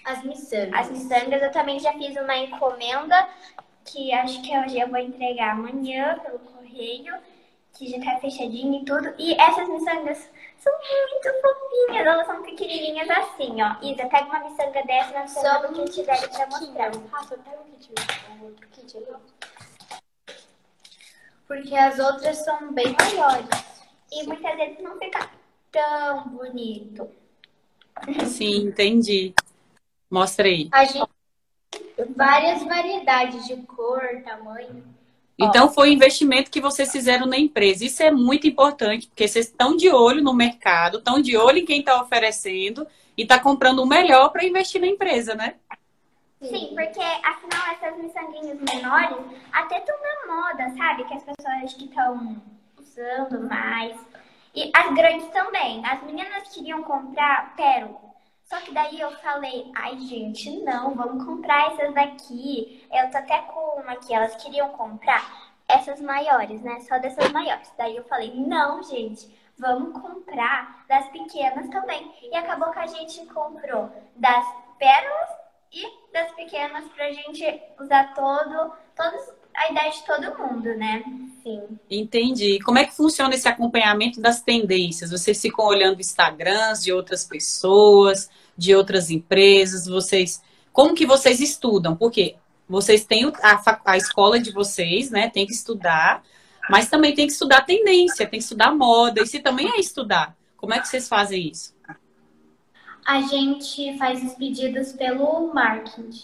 as 0.04 0.22
miçangas. 0.22 0.72
As 0.72 0.90
miçangas 0.90 1.42
eu 1.42 1.50
também 1.50 1.80
já 1.80 1.92
fiz 1.94 2.14
uma 2.16 2.36
encomenda 2.36 3.28
que 3.84 4.12
acho 4.12 4.40
que 4.42 4.56
hoje 4.56 4.78
eu 4.78 4.88
vou 4.88 4.98
entregar 4.98 5.52
amanhã 5.52 6.18
pelo 6.20 6.38
correio 6.38 7.14
que 7.74 7.90
já 7.90 7.98
tá 7.98 8.18
fechadinho 8.20 8.80
e 8.80 8.84
tudo. 8.84 9.12
E 9.18 9.34
essas 9.34 9.68
miçangas 9.68 10.30
são 10.58 10.72
muito 10.72 11.40
fofinhas, 11.42 12.06
elas 12.06 12.26
são 12.26 12.42
pequenininhas 12.42 13.10
assim, 13.10 13.60
ó. 13.60 13.76
Isa, 13.82 14.06
pega 14.06 14.24
uma 14.24 14.40
miçanga 14.40 14.82
dessa 14.84 15.12
na 15.12 15.22
miçanga 15.22 15.68
do 15.68 15.84
kit 15.84 16.02
dela 16.04 16.28
pra 16.28 16.46
mostrar. 16.46 16.92
Rafa, 17.10 17.38
pega 17.38 17.60
um 17.60 17.78
kit, 17.78 17.94
um 18.30 18.44
outro 18.44 18.68
kit 18.68 18.96
ali. 18.96 19.06
Porque 21.46 21.76
as 21.76 21.98
outras 21.98 22.38
são 22.38 22.72
bem 22.72 22.94
maiores. 22.98 23.48
E 24.10 24.22
muitas 24.24 24.56
vezes 24.56 24.82
não 24.82 24.98
fica 24.98 25.28
tão 25.70 26.28
bonito. 26.28 27.10
Sim, 28.26 28.68
entendi. 28.68 29.34
Mostra 30.10 30.46
aí. 30.46 30.68
A 30.72 30.84
gente 30.84 31.08
várias 32.16 32.62
variedades 32.62 33.46
de 33.46 33.56
cor, 33.62 34.22
tamanho. 34.24 34.84
Então, 35.38 35.68
foi 35.68 35.90
o 35.90 35.92
investimento 35.92 36.50
que 36.50 36.60
vocês 36.60 36.92
fizeram 36.92 37.26
na 37.26 37.36
empresa. 37.36 37.84
Isso 37.84 38.02
é 38.02 38.10
muito 38.10 38.46
importante, 38.46 39.08
porque 39.08 39.26
vocês 39.26 39.46
estão 39.46 39.76
de 39.76 39.90
olho 39.90 40.22
no 40.22 40.32
mercado, 40.32 40.98
estão 40.98 41.20
de 41.20 41.36
olho 41.36 41.58
em 41.58 41.64
quem 41.64 41.80
está 41.80 42.00
oferecendo 42.00 42.86
e 43.16 43.22
está 43.22 43.38
comprando 43.38 43.80
o 43.80 43.86
melhor 43.86 44.30
para 44.30 44.44
investir 44.44 44.80
na 44.80 44.86
empresa, 44.86 45.34
né? 45.34 45.54
Sim, 46.40 46.72
porque 46.74 47.00
afinal 47.00 47.72
essas 47.72 47.96
miçanguinhas 47.98 48.58
menores 48.60 49.16
até 49.50 49.78
estão 49.78 49.96
na 50.00 50.34
moda, 50.34 50.76
sabe? 50.76 51.04
Que 51.04 51.14
as 51.14 51.22
pessoas 51.22 51.74
que 51.74 51.86
estão 51.86 52.36
usando 52.78 53.48
mais. 53.48 53.96
E 54.54 54.70
as 54.72 54.94
grandes 54.94 55.26
também. 55.28 55.84
As 55.84 56.02
meninas 56.04 56.48
queriam 56.52 56.82
comprar 56.82 57.56
pérola. 57.56 58.13
Só 58.44 58.60
que 58.60 58.72
daí 58.72 59.00
eu 59.00 59.10
falei, 59.18 59.70
ai 59.74 59.98
gente, 60.00 60.50
não, 60.62 60.94
vamos 60.94 61.24
comprar 61.24 61.72
essas 61.72 61.94
daqui. 61.94 62.86
Eu 62.92 63.10
tô 63.10 63.18
até 63.18 63.40
com 63.42 63.80
uma 63.80 63.96
que 63.96 64.12
elas 64.12 64.36
queriam 64.36 64.68
comprar 64.70 65.54
essas 65.68 66.00
maiores, 66.00 66.60
né? 66.62 66.80
Só 66.80 66.98
dessas 66.98 67.32
maiores. 67.32 67.72
Daí 67.76 67.96
eu 67.96 68.04
falei, 68.04 68.34
não, 68.34 68.82
gente, 68.82 69.34
vamos 69.58 70.00
comprar 70.00 70.84
das 70.86 71.08
pequenas 71.08 71.68
também. 71.68 72.14
E 72.22 72.36
acabou 72.36 72.70
que 72.70 72.78
a 72.78 72.86
gente 72.86 73.24
comprou 73.26 73.90
das 74.16 74.44
pérolas 74.78 75.30
e 75.72 76.12
das 76.12 76.30
pequenas 76.32 76.86
pra 76.90 77.12
gente 77.12 77.62
usar 77.80 78.14
todo, 78.14 78.72
todos, 78.94 79.32
a 79.54 79.70
ideia 79.70 79.90
de 79.90 80.04
todo 80.04 80.38
mundo, 80.38 80.74
né? 80.76 81.02
Sim. 81.44 81.78
Entendi. 81.90 82.58
Como 82.60 82.78
é 82.78 82.86
que 82.86 82.96
funciona 82.96 83.34
esse 83.34 83.46
acompanhamento 83.46 84.18
das 84.18 84.40
tendências? 84.40 85.10
Vocês 85.10 85.38
ficam 85.42 85.66
olhando 85.66 86.00
Instagrams 86.00 86.82
de 86.82 86.90
outras 86.90 87.24
pessoas, 87.24 88.30
de 88.56 88.74
outras 88.74 89.10
empresas? 89.10 89.86
Vocês, 89.86 90.42
como 90.72 90.94
que 90.94 91.04
vocês 91.04 91.40
estudam? 91.40 91.94
Porque 91.94 92.36
vocês 92.66 93.04
têm 93.04 93.30
a, 93.42 93.80
a 93.84 93.96
escola 93.98 94.40
de 94.40 94.52
vocês, 94.52 95.10
né? 95.10 95.28
Tem 95.28 95.46
que 95.46 95.52
estudar, 95.52 96.22
mas 96.70 96.88
também 96.88 97.14
tem 97.14 97.26
que 97.26 97.32
estudar 97.34 97.60
tendência, 97.66 98.26
tem 98.26 98.38
que 98.38 98.44
estudar 98.44 98.74
moda. 98.74 99.20
E 99.20 99.26
se 99.26 99.38
também 99.40 99.68
é 99.68 99.78
estudar, 99.78 100.34
como 100.56 100.72
é 100.72 100.80
que 100.80 100.88
vocês 100.88 101.06
fazem 101.06 101.50
isso? 101.50 101.74
A 103.06 103.20
gente 103.20 103.98
faz 103.98 104.24
os 104.24 104.32
pedidos 104.32 104.94
pelo 104.94 105.52
marketing. 105.52 106.22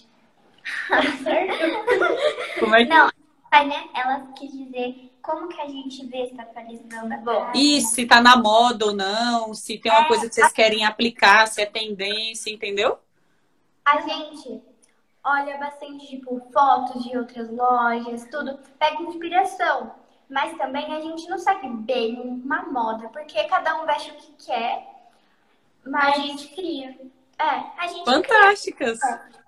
Como 2.59 2.75
é 2.75 2.85
que... 2.87 2.89
Não, 2.89 3.11
né? 3.53 3.85
Ela 3.95 4.33
quis 4.35 4.51
dizer 4.51 5.10
como 5.23 5.49
que 5.49 5.61
a 5.61 5.67
gente 5.67 6.07
vê 6.07 6.27
se 6.27 6.35
tá 6.35 6.43
atualizando 6.43 7.13
agora. 7.13 7.53
E 7.55 7.81
se 7.81 8.07
tá 8.07 8.21
na 8.21 8.37
moda 8.37 8.87
ou 8.87 8.95
não, 8.95 9.55
se 9.55 9.79
tem 9.79 9.91
uma 9.91 10.03
é, 10.03 10.09
coisa 10.09 10.29
que 10.29 10.35
vocês 10.35 10.53
querem 10.53 10.85
aplicar, 10.85 11.47
se 11.47 11.61
é 11.61 11.67
tendência, 11.67 12.51
entendeu? 12.51 12.99
A 13.85 14.01
gente 14.01 14.63
olha 15.25 15.59
bastante, 15.59 16.07
tipo, 16.07 16.41
fotos 16.53 17.05
de 17.05 17.17
outras 17.17 17.51
lojas, 17.51 18.27
tudo, 18.31 18.59
pega 18.79 19.03
inspiração. 19.03 19.95
Mas 20.29 20.57
também 20.57 20.95
a 20.95 21.01
gente 21.01 21.29
não 21.29 21.39
segue 21.39 21.69
bem 21.69 22.21
uma 22.21 22.63
moda, 22.63 23.09
porque 23.09 23.43
cada 23.45 23.83
um 23.83 23.87
veste 23.87 24.13
o 24.13 24.15
que 24.15 24.47
quer, 24.47 24.87
mas 25.85 26.15
a 26.15 26.21
gente 26.21 26.49
cria. 26.55 26.97
É, 27.39 27.45
a 27.79 27.87
gente 27.89 28.05
Fantásticas! 28.05 29.01
Cria. 29.01 29.40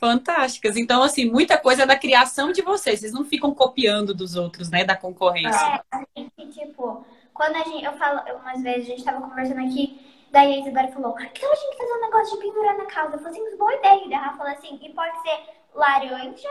Fantásticas. 0.00 0.78
Então, 0.78 1.02
assim, 1.02 1.30
muita 1.30 1.58
coisa 1.58 1.82
é 1.82 1.86
da 1.86 1.94
criação 1.94 2.50
de 2.52 2.62
vocês. 2.62 3.00
Vocês 3.00 3.12
não 3.12 3.22
ficam 3.22 3.54
copiando 3.54 4.14
dos 4.14 4.34
outros, 4.34 4.70
né? 4.70 4.82
Da 4.82 4.96
concorrência. 4.96 5.84
É, 5.92 5.96
a 5.96 6.04
gente, 6.16 6.58
tipo, 6.58 7.04
quando 7.34 7.56
a 7.56 7.64
gente, 7.64 7.84
eu 7.84 7.92
falo, 7.92 8.22
umas 8.40 8.62
vezes 8.62 8.86
a 8.86 8.90
gente 8.90 9.04
tava 9.04 9.20
conversando 9.20 9.60
aqui, 9.60 10.00
daí 10.32 10.54
a 10.54 10.58
Isadora 10.60 10.88
falou, 10.88 11.14
que 11.14 11.22
a 11.22 11.54
gente 11.54 11.76
fazer 11.76 11.92
um 11.92 12.00
negócio 12.00 12.34
de 12.34 12.42
pendurar 12.42 12.78
na 12.78 12.86
calça? 12.86 13.16
Eu 13.16 13.20
falei 13.20 13.40
assim, 13.42 13.56
boa 13.58 13.74
ideia. 13.74 14.08
Daí 14.08 14.14
ela 14.14 14.32
falou 14.32 14.52
assim, 14.52 14.80
e 14.82 14.88
pode 14.88 15.20
ser 15.20 15.38
laranja 15.74 16.48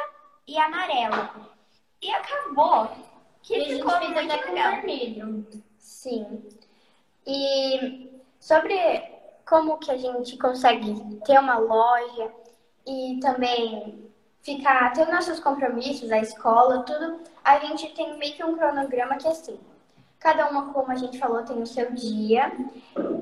e 0.47 0.55
amarelo. 0.55 1.29
E 2.03 2.11
acabou. 2.11 2.91
Que 3.41 3.57
e 3.57 3.77
ficou 3.77 3.91
a 3.91 3.99
gente 3.99 4.13
fez 4.13 4.29
até 4.29 4.43
com 4.43 4.53
vermelho. 4.53 5.47
Sim. 5.79 6.43
E 7.25 8.21
sobre 8.39 8.77
como 9.43 9.79
que 9.79 9.89
a 9.89 9.97
gente 9.97 10.37
consegue 10.37 10.93
ter 11.25 11.39
uma 11.39 11.57
loja 11.57 12.31
e 12.85 13.19
também 13.21 14.09
ficar, 14.41 14.91
ter 14.93 15.07
nossos 15.07 15.39
compromissos, 15.39 16.11
a 16.11 16.19
escola, 16.19 16.83
tudo, 16.83 17.19
a 17.43 17.59
gente 17.59 17.93
tem 17.93 18.17
meio 18.17 18.33
que 18.33 18.43
um 18.43 18.57
cronograma 18.57 19.15
que 19.15 19.27
é 19.27 19.31
assim. 19.31 19.59
Cada 20.19 20.49
uma, 20.49 20.73
como 20.73 20.91
a 20.91 20.95
gente 20.95 21.17
falou, 21.17 21.43
tem 21.43 21.61
o 21.61 21.67
seu 21.67 21.91
dia. 21.91 22.51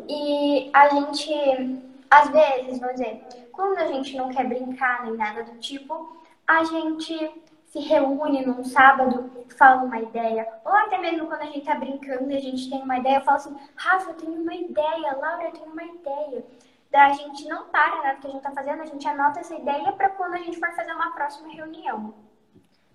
E 0.10 0.70
a 0.74 0.90
gente, 0.90 1.84
às 2.10 2.30
vezes, 2.30 2.80
vamos 2.80 2.96
dizer, 2.96 3.24
quando 3.52 3.78
a 3.78 3.88
gente 3.88 4.16
não 4.16 4.30
quer 4.30 4.48
brincar 4.48 5.04
nem 5.04 5.16
nada 5.16 5.44
do 5.44 5.60
tipo, 5.60 6.18
a 6.48 6.64
gente 6.64 7.32
se 7.68 7.80
reúne 7.80 8.46
num 8.46 8.64
sábado, 8.64 9.30
fala 9.58 9.84
uma 9.84 10.00
ideia, 10.00 10.48
ou 10.64 10.72
até 10.72 10.98
mesmo 10.98 11.28
quando 11.28 11.42
a 11.42 11.46
gente 11.46 11.66
tá 11.66 11.76
brincando 11.76 12.32
e 12.32 12.38
a 12.38 12.40
gente 12.40 12.70
tem 12.70 12.82
uma 12.82 12.98
ideia, 12.98 13.18
eu 13.18 13.22
falo 13.22 13.38
assim, 13.38 13.56
Rafa, 13.76 14.12
eu 14.12 14.16
tenho 14.16 14.42
uma 14.42 14.56
ideia, 14.56 15.18
Laura, 15.20 15.44
eu 15.44 15.52
tenho 15.52 15.72
uma 15.72 15.84
ideia. 15.84 16.46
Daí 16.92 17.12
a 17.12 17.14
gente 17.14 17.48
não 17.48 17.66
para 17.70 18.02
nada 18.02 18.20
que 18.20 18.28
a 18.28 18.30
gente 18.32 18.42
tá 18.42 18.52
fazendo, 18.52 18.82
a 18.82 18.86
gente 18.86 19.08
anota 19.08 19.40
essa 19.40 19.56
ideia 19.56 19.92
para 19.92 20.10
quando 20.10 20.36
a 20.36 20.38
gente 20.38 20.60
for 20.60 20.74
fazer 20.74 20.94
uma 20.94 21.12
próxima 21.12 21.54
reunião. 21.54 22.14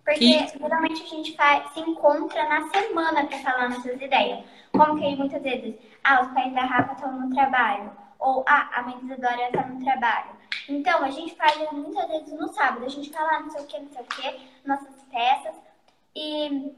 Porque 0.05 0.19
que... 0.19 0.59
geralmente 0.59 1.03
a 1.03 1.07
gente 1.07 1.37
faz, 1.37 1.71
se 1.73 1.81
encontra 1.81 2.49
na 2.49 2.69
semana 2.71 3.27
para 3.27 3.39
falar 3.39 3.71
nossas 3.71 4.01
ideias. 4.01 4.45
Como 4.73 4.99
que 4.99 5.17
muitas 5.17 5.43
vezes, 5.43 5.77
ah, 6.03 6.23
os 6.23 6.33
pais 6.33 6.53
da 6.55 6.63
Rafa 6.63 6.93
estão 6.95 7.13
no 7.13 7.35
trabalho. 7.35 7.93
Ou, 8.19 8.45
ah, 8.47 8.71
a 8.75 8.83
mãe 8.83 8.99
da 9.03 9.17
Dora 9.17 9.47
está 9.49 9.67
no 9.67 9.85
trabalho. 9.85 10.31
Então, 10.69 11.03
a 11.05 11.11
gente 11.11 11.35
faz 11.37 11.57
muitas 11.73 12.07
vezes 12.09 12.33
no 12.33 12.49
sábado. 12.49 12.85
A 12.85 12.89
gente 12.89 13.11
fala 13.11 13.41
não 13.41 13.51
sei 13.51 13.63
o 13.63 13.67
que, 13.67 13.81
não 13.81 13.93
sei 13.93 14.03
o 14.03 14.07
que, 14.07 14.41
nossas 14.65 15.03
peças. 15.11 15.55
E 16.15 16.73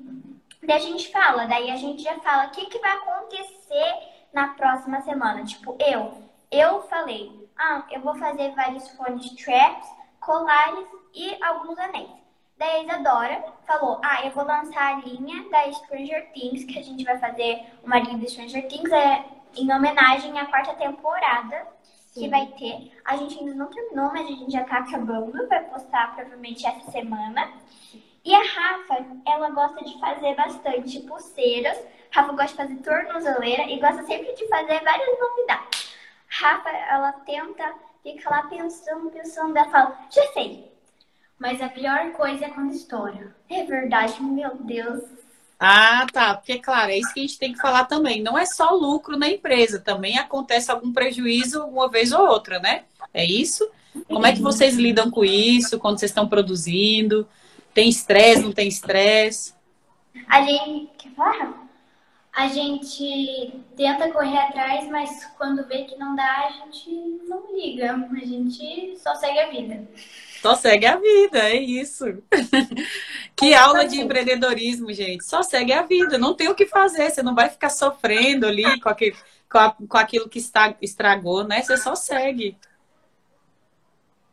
daí 0.63 0.77
a 0.77 0.81
gente 0.81 1.11
fala, 1.11 1.47
daí 1.47 1.71
a 1.71 1.77
gente 1.77 2.03
já 2.03 2.19
fala 2.21 2.47
o 2.47 2.51
que, 2.51 2.67
que 2.67 2.79
vai 2.79 2.93
acontecer 2.93 3.95
na 4.33 4.49
próxima 4.49 5.01
semana. 5.03 5.45
Tipo, 5.45 5.77
eu, 5.81 6.24
eu 6.59 6.83
falei, 6.83 7.49
ah, 7.57 7.85
eu 7.91 8.01
vou 8.01 8.15
fazer 8.17 8.55
vários 8.55 8.89
fones 8.91 9.31
traps, 9.37 9.89
colares 10.21 10.87
e 11.15 11.37
alguns 11.43 11.79
anéis. 11.79 12.25
Daí 12.57 12.77
a 12.77 12.83
Isadora 12.85 13.45
falou: 13.67 14.01
Ah, 14.03 14.25
eu 14.25 14.31
vou 14.31 14.45
lançar 14.45 14.95
a 14.95 15.01
linha 15.01 15.49
da 15.51 15.73
Stranger 15.73 16.33
Things, 16.33 16.65
que 16.65 16.79
a 16.79 16.83
gente 16.83 17.05
vai 17.05 17.19
fazer 17.19 17.65
uma 17.83 17.99
linha 17.99 18.19
da 18.19 18.29
Stranger 18.29 18.69
Things 18.69 18.93
é, 18.93 19.25
em 19.57 19.73
homenagem 19.73 20.39
à 20.39 20.47
quarta 20.47 20.73
temporada 20.75 21.67
Sim. 21.83 22.23
que 22.23 22.29
vai 22.29 22.47
ter. 22.59 22.93
A 23.05 23.17
gente 23.17 23.39
ainda 23.39 23.55
não 23.55 23.67
terminou, 23.67 24.11
mas 24.13 24.27
a 24.27 24.31
gente 24.31 24.53
já 24.53 24.65
tá 24.65 24.79
acabando. 24.79 25.49
Vai 25.49 25.65
postar 25.65 26.15
provavelmente 26.15 26.65
essa 26.67 26.91
semana. 26.93 27.53
E 28.25 28.35
a 28.35 28.39
Rafa, 28.39 29.05
ela 29.27 29.51
gosta 29.51 29.85
de 29.85 29.99
fazer 29.99 30.35
bastante 30.35 31.01
pulseiras. 31.01 31.79
Rafa 32.11 32.33
gosta 32.33 32.67
de 32.67 32.83
fazer 32.83 33.05
tornozeleira 33.05 33.65
e 33.65 33.81
gosta 33.81 34.05
sempre 34.05 34.33
de 34.35 34.49
fazer 34.49 34.83
várias 34.83 35.19
novidades. 35.19 35.84
Rafa, 36.41 36.69
ela 36.69 37.13
tenta, 37.13 37.75
fica 38.03 38.29
lá 38.29 38.43
pensando, 38.45 39.11
pensando, 39.11 39.57
ela 39.57 39.71
fala, 39.71 39.99
já 40.11 40.27
sei, 40.33 40.73
mas 41.39 41.61
a 41.63 41.69
pior 41.69 42.11
coisa 42.13 42.47
é 42.47 42.51
quando 42.51 42.73
estoura. 42.73 43.37
É 43.49 43.65
verdade, 43.65 44.21
meu 44.23 44.57
Deus. 44.57 45.03
Ah, 45.59 46.07
tá. 46.13 46.35
Porque, 46.35 46.59
claro, 46.59 46.91
é 46.91 46.99
isso 46.99 47.15
que 47.15 47.21
a 47.21 47.23
gente 47.23 47.39
tem 47.39 47.53
que 47.53 47.61
falar 47.61 47.85
também. 47.85 48.23
Não 48.23 48.37
é 48.37 48.45
só 48.45 48.71
lucro 48.71 49.17
na 49.17 49.29
empresa, 49.29 49.81
também 49.81 50.19
acontece 50.19 50.71
algum 50.71 50.93
prejuízo 50.93 51.65
uma 51.65 51.89
vez 51.89 52.13
ou 52.13 52.27
outra, 52.27 52.59
né? 52.59 52.85
É 53.13 53.25
isso? 53.25 53.69
Como 54.09 54.27
é 54.27 54.33
que 54.33 54.43
vocês 54.43 54.75
lidam 54.75 55.11
com 55.11 55.25
isso 55.25 55.79
quando 55.79 55.99
vocês 55.99 56.11
estão 56.11 56.29
produzindo? 56.29 57.29
Tem 57.73 57.89
estresse, 57.89 58.43
não 58.43 58.53
tem 58.53 58.69
estresse? 58.69 59.55
A 60.29 60.43
gente. 60.43 60.91
Quer 60.99 61.13
falar? 61.13 61.64
A 62.35 62.49
gente 62.49 63.63
tenta 63.77 64.11
correr 64.11 64.37
atrás, 64.39 64.89
mas 64.89 65.25
quando 65.39 65.67
vê 65.69 65.85
que 65.85 65.97
não 65.97 66.17
dá, 66.17 66.47
a 66.47 66.51
gente 66.51 66.91
não 67.29 67.55
liga. 67.55 67.95
A 67.95 68.25
gente 68.25 68.99
só 68.99 69.15
segue 69.15 69.39
a 69.39 69.51
vida. 69.51 69.89
Só 70.43 70.57
segue 70.57 70.85
a 70.85 70.97
vida, 70.97 71.39
é 71.39 71.55
isso. 71.55 72.05
que 73.37 73.55
aula 73.55 73.87
de 73.87 74.01
empreendedorismo, 74.01 74.93
gente. 74.93 75.25
Só 75.25 75.45
segue 75.45 75.73
a 75.73 75.83
vida, 75.83 76.19
não 76.19 76.35
tem 76.35 76.49
o 76.49 76.57
que 76.57 76.67
fazer. 76.67 77.09
Você 77.09 77.23
não 77.23 77.37
vai 77.37 77.49
ficar 77.49 77.71
sofrendo 77.71 78.47
ali 78.47 78.81
com, 78.81 78.89
aquele, 78.89 79.17
com, 79.49 79.59
a, 79.59 79.71
com 79.71 79.97
aquilo 79.97 80.29
que 80.29 80.41
está, 80.41 80.75
estragou, 80.83 81.45
né? 81.45 81.63
Você 81.63 81.77
só 81.77 81.95
segue. 81.95 82.59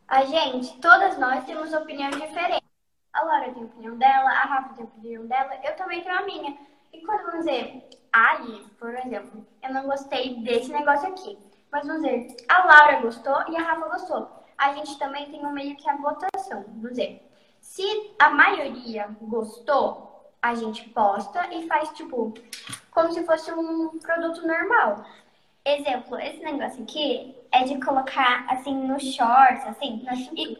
A 0.08 0.24
gente, 0.24 0.76
todas 0.80 1.16
nós 1.18 1.44
temos 1.44 1.72
opiniões 1.72 2.16
diferentes. 2.16 2.68
A 3.12 3.24
Laura 3.24 3.52
tem 3.52 3.62
a 3.62 3.66
opinião 3.66 3.96
dela, 3.96 4.28
a 4.28 4.44
Rafa 4.44 4.74
tem 4.74 4.84
a 4.84 4.88
opinião 4.88 5.26
dela, 5.26 5.50
eu 5.62 5.76
também 5.76 6.02
tenho 6.02 6.16
a 6.16 6.22
minha. 6.22 6.71
E 6.92 7.00
quando 7.00 7.24
vamos 7.24 7.46
dizer, 7.46 7.88
aí, 8.12 8.66
por 8.78 8.94
exemplo, 8.94 9.46
eu 9.62 9.72
não 9.72 9.86
gostei 9.86 10.36
desse 10.42 10.70
negócio 10.70 11.08
aqui. 11.08 11.38
Mas 11.70 11.86
vamos 11.86 12.02
dizer, 12.02 12.36
a 12.48 12.64
Laura 12.64 13.00
gostou 13.00 13.36
e 13.48 13.56
a 13.56 13.62
Rafa 13.62 13.88
gostou 13.88 14.42
a 14.62 14.72
gente 14.74 14.96
também 14.96 15.28
tem 15.28 15.44
um 15.44 15.52
meio 15.52 15.76
que 15.76 15.90
a 15.90 15.96
votação. 15.96 16.64
Vamos 16.68 16.90
dizer, 16.90 17.20
se 17.60 17.82
a 18.16 18.30
maioria 18.30 19.08
gostou, 19.20 20.30
a 20.40 20.54
gente 20.54 20.88
posta 20.90 21.52
e 21.52 21.66
faz 21.66 21.88
tipo 21.90 22.32
como 22.92 23.12
se 23.12 23.24
fosse 23.24 23.52
um 23.52 23.98
produto 23.98 24.46
normal. 24.46 25.04
Exemplo, 25.64 26.18
esse 26.18 26.42
negócio 26.44 26.82
aqui 26.82 27.34
é 27.50 27.64
de 27.64 27.80
colocar 27.84 28.46
assim 28.48 28.74
no 28.74 29.00
shorts, 29.00 29.66
assim, 29.66 30.02
na 30.04 30.12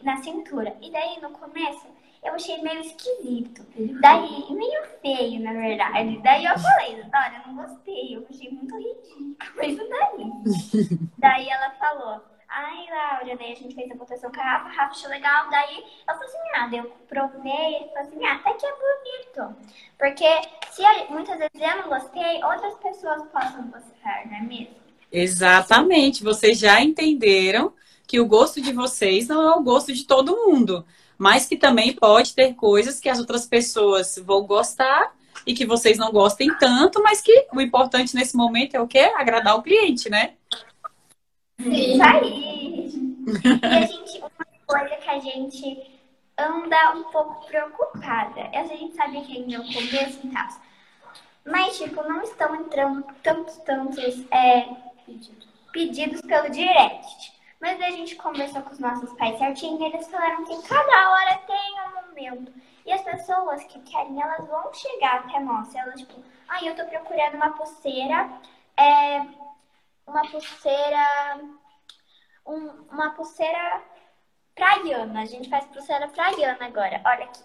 na 0.03 0.21
cintura. 0.21 0.75
E 0.81 0.91
daí 0.91 1.21
no 1.21 1.31
começo 1.31 1.87
eu 2.23 2.33
achei 2.33 2.61
meio 2.61 2.81
esquisito. 2.81 3.65
Daí, 4.01 4.45
meio 4.49 4.83
feio, 5.01 5.41
na 5.41 5.53
verdade. 5.53 6.19
Daí 6.23 6.45
eu 6.45 6.57
falei, 6.57 7.03
Dora, 7.03 7.43
eu 7.45 7.53
não 7.53 7.63
gostei, 7.63 8.15
eu 8.15 8.25
achei 8.29 8.49
muito 8.51 8.75
ridículo 8.75 9.63
isso 9.63 9.89
daí. 9.89 10.99
daí 11.17 11.49
ela 11.49 11.71
falou, 11.71 12.21
Ai, 12.55 12.85
Laura, 12.87 13.35
daí 13.35 13.53
a 13.53 13.55
gente 13.55 13.73
fez 13.73 13.89
a 13.89 13.95
votação 13.95 14.31
com 14.31 14.39
a 14.39 14.43
Rafa, 14.43 14.69
a 14.69 14.71
Rafa 14.71 14.91
achou 14.91 15.09
legal, 15.09 15.49
daí 15.49 15.83
eu 16.07 16.13
falei 16.13 16.27
assim, 16.27 16.37
ah, 16.53 16.69
eu 16.71 16.83
provei, 17.09 17.89
falei 17.91 18.07
assim, 18.07 18.25
ah, 18.25 18.35
até 18.35 18.53
que 18.53 18.65
é 18.67 18.71
bonito. 18.71 19.55
Porque 19.97 20.41
se 20.69 20.83
muitas 21.09 21.39
vezes 21.39 21.51
eu 21.55 21.81
não 21.81 21.89
gostei, 21.89 22.43
outras 22.43 22.75
pessoas 22.75 23.23
possam 23.31 23.71
gostar, 23.71 24.27
não 24.27 24.37
é 24.37 24.41
mesmo? 24.41 24.75
Exatamente, 25.11 26.23
vocês 26.23 26.59
já 26.59 26.79
entenderam 26.79 27.73
que 28.05 28.19
o 28.19 28.27
gosto 28.27 28.61
de 28.61 28.71
vocês 28.71 29.27
não 29.27 29.41
é 29.41 29.55
o 29.55 29.63
gosto 29.63 29.91
de 29.91 30.05
todo 30.05 30.45
mundo, 30.45 30.85
mas 31.17 31.45
que 31.45 31.55
também 31.55 31.93
pode 31.93 32.33
ter 32.33 32.53
coisas 32.53 32.99
que 32.99 33.09
as 33.09 33.19
outras 33.19 33.45
pessoas 33.45 34.19
vão 34.25 34.45
gostar 34.45 35.13
e 35.45 35.53
que 35.53 35.65
vocês 35.65 35.97
não 35.97 36.11
gostem 36.11 36.53
tanto, 36.57 37.01
mas 37.01 37.21
que 37.21 37.47
o 37.53 37.61
importante 37.61 38.15
nesse 38.15 38.35
momento 38.35 38.75
é 38.75 38.81
o 38.81 38.87
quê? 38.87 39.11
Agradar 39.15 39.57
o 39.57 39.63
cliente, 39.63 40.09
né? 40.09 40.33
Isso 41.59 42.03
aí. 42.03 42.73
E 43.43 43.65
a 43.65 43.81
gente, 43.85 44.19
uma 44.19 44.31
coisa 44.65 44.95
que 44.95 45.09
a 45.09 45.19
gente 45.19 45.93
anda 46.37 46.93
um 46.95 47.03
pouco 47.05 47.45
preocupada. 47.45 48.49
A 48.53 48.63
gente 48.65 48.95
sabe 48.95 49.21
que 49.21 49.37
ainda 49.37 49.55
é 49.55 49.59
o 49.59 49.73
começo 49.73 50.19
e 50.23 50.29
tal. 50.29 50.47
Mas, 51.45 51.77
tipo, 51.77 52.01
não 52.03 52.21
estão 52.21 52.55
entrando 52.55 53.03
tantos, 53.21 53.57
tantos 53.57 54.25
é, 54.31 54.67
pedidos 55.71 56.21
pelo 56.21 56.49
direct. 56.49 57.32
Mas 57.63 57.81
a 57.81 57.91
gente 57.91 58.17
conversou 58.17 58.61
com 58.61 58.71
os 58.71 58.79
nossos 58.79 59.13
pais 59.13 59.37
certinho 59.37 59.81
e 59.81 59.85
eles 59.85 60.05
falaram 60.09 60.43
que 60.43 60.67
cada 60.67 61.11
hora 61.11 61.37
tem 61.47 61.75
um 61.79 62.07
momento. 62.07 62.51
E 62.85 62.91
as 62.91 63.01
pessoas 63.03 63.63
que 63.63 63.79
querem, 63.83 64.21
elas 64.21 64.45
vão 64.45 64.73
chegar 64.73 65.21
até 65.21 65.39
nós. 65.39 65.73
Elas, 65.73 65.97
tipo, 65.97 66.21
ai, 66.49 66.67
ah, 66.67 66.69
eu 66.69 66.75
tô 66.75 66.83
procurando 66.83 67.35
uma 67.35 67.51
pulseira. 67.51 68.29
É, 68.75 69.21
uma 70.05 70.29
pulseira. 70.29 71.39
Um, 72.45 72.67
uma 72.91 73.11
pulseira 73.11 73.81
praiana. 74.53 75.21
A 75.21 75.25
gente 75.25 75.49
faz 75.49 75.63
pulseira 75.67 76.09
praiana 76.09 76.65
agora. 76.65 77.01
Olha 77.05 77.23
aqui. 77.23 77.43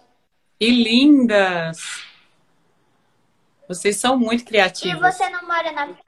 E 0.59 0.83
lindas! 0.83 2.05
Vocês 3.69 3.95
são 3.95 4.19
muito 4.19 4.43
criativos. 4.43 4.97
E 4.97 4.99
você 4.99 5.29
não 5.29 5.47
mora 5.47 5.71
na 5.71 5.87
praia? 5.87 6.03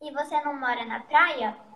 E 0.00 0.10
você 0.12 0.40
não 0.40 0.58
mora 0.58 0.86
na 0.86 1.00
praia? 1.00 1.67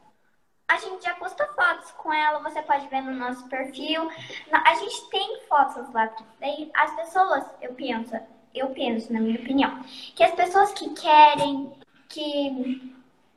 A 0.73 0.79
gente 0.79 1.05
já 1.05 1.15
posta 1.17 1.47
fotos 1.49 1.91
com 1.91 2.11
ela, 2.11 2.39
você 2.39 2.63
pode 2.63 2.89
ver 2.89 3.03
no 3.03 3.13
nosso 3.13 3.47
perfil. 3.47 4.09
A 4.51 4.75
gente 4.77 5.11
tem 5.11 5.41
fotos 5.47 5.93
lá. 5.93 6.11
Daí 6.41 6.71
as 6.73 6.97
pessoas, 6.97 7.45
eu 7.61 7.75
penso, 7.75 8.19
eu 8.55 8.71
penso, 8.71 9.13
na 9.13 9.21
minha 9.21 9.39
opinião, 9.39 9.83
que 10.17 10.25
as 10.25 10.35
pessoas 10.35 10.73
que 10.73 10.89
querem, 10.95 11.71
que 12.09 12.91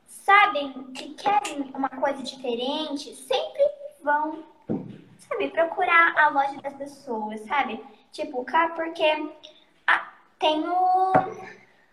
sabem 0.06 0.72
que 0.94 1.12
querem 1.12 1.70
uma 1.74 1.90
coisa 1.90 2.22
diferente, 2.22 3.14
sempre 3.14 3.62
vão, 4.02 4.42
sabe, 5.18 5.50
procurar 5.50 6.18
a 6.18 6.30
loja 6.30 6.58
das 6.62 6.72
pessoas, 6.72 7.42
sabe? 7.42 7.84
Tipo, 8.12 8.46
cá, 8.46 8.70
porque 8.70 9.30
ah, 9.86 10.10
tem 10.38 10.66
o. 10.66 11.12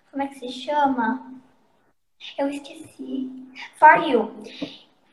Como 0.09 0.23
é 0.23 0.27
que 0.27 0.39
se 0.39 0.49
chama? 0.53 1.33
Eu 2.37 2.47
esqueci. 2.47 3.29
For 3.77 4.07
You. 4.07 4.31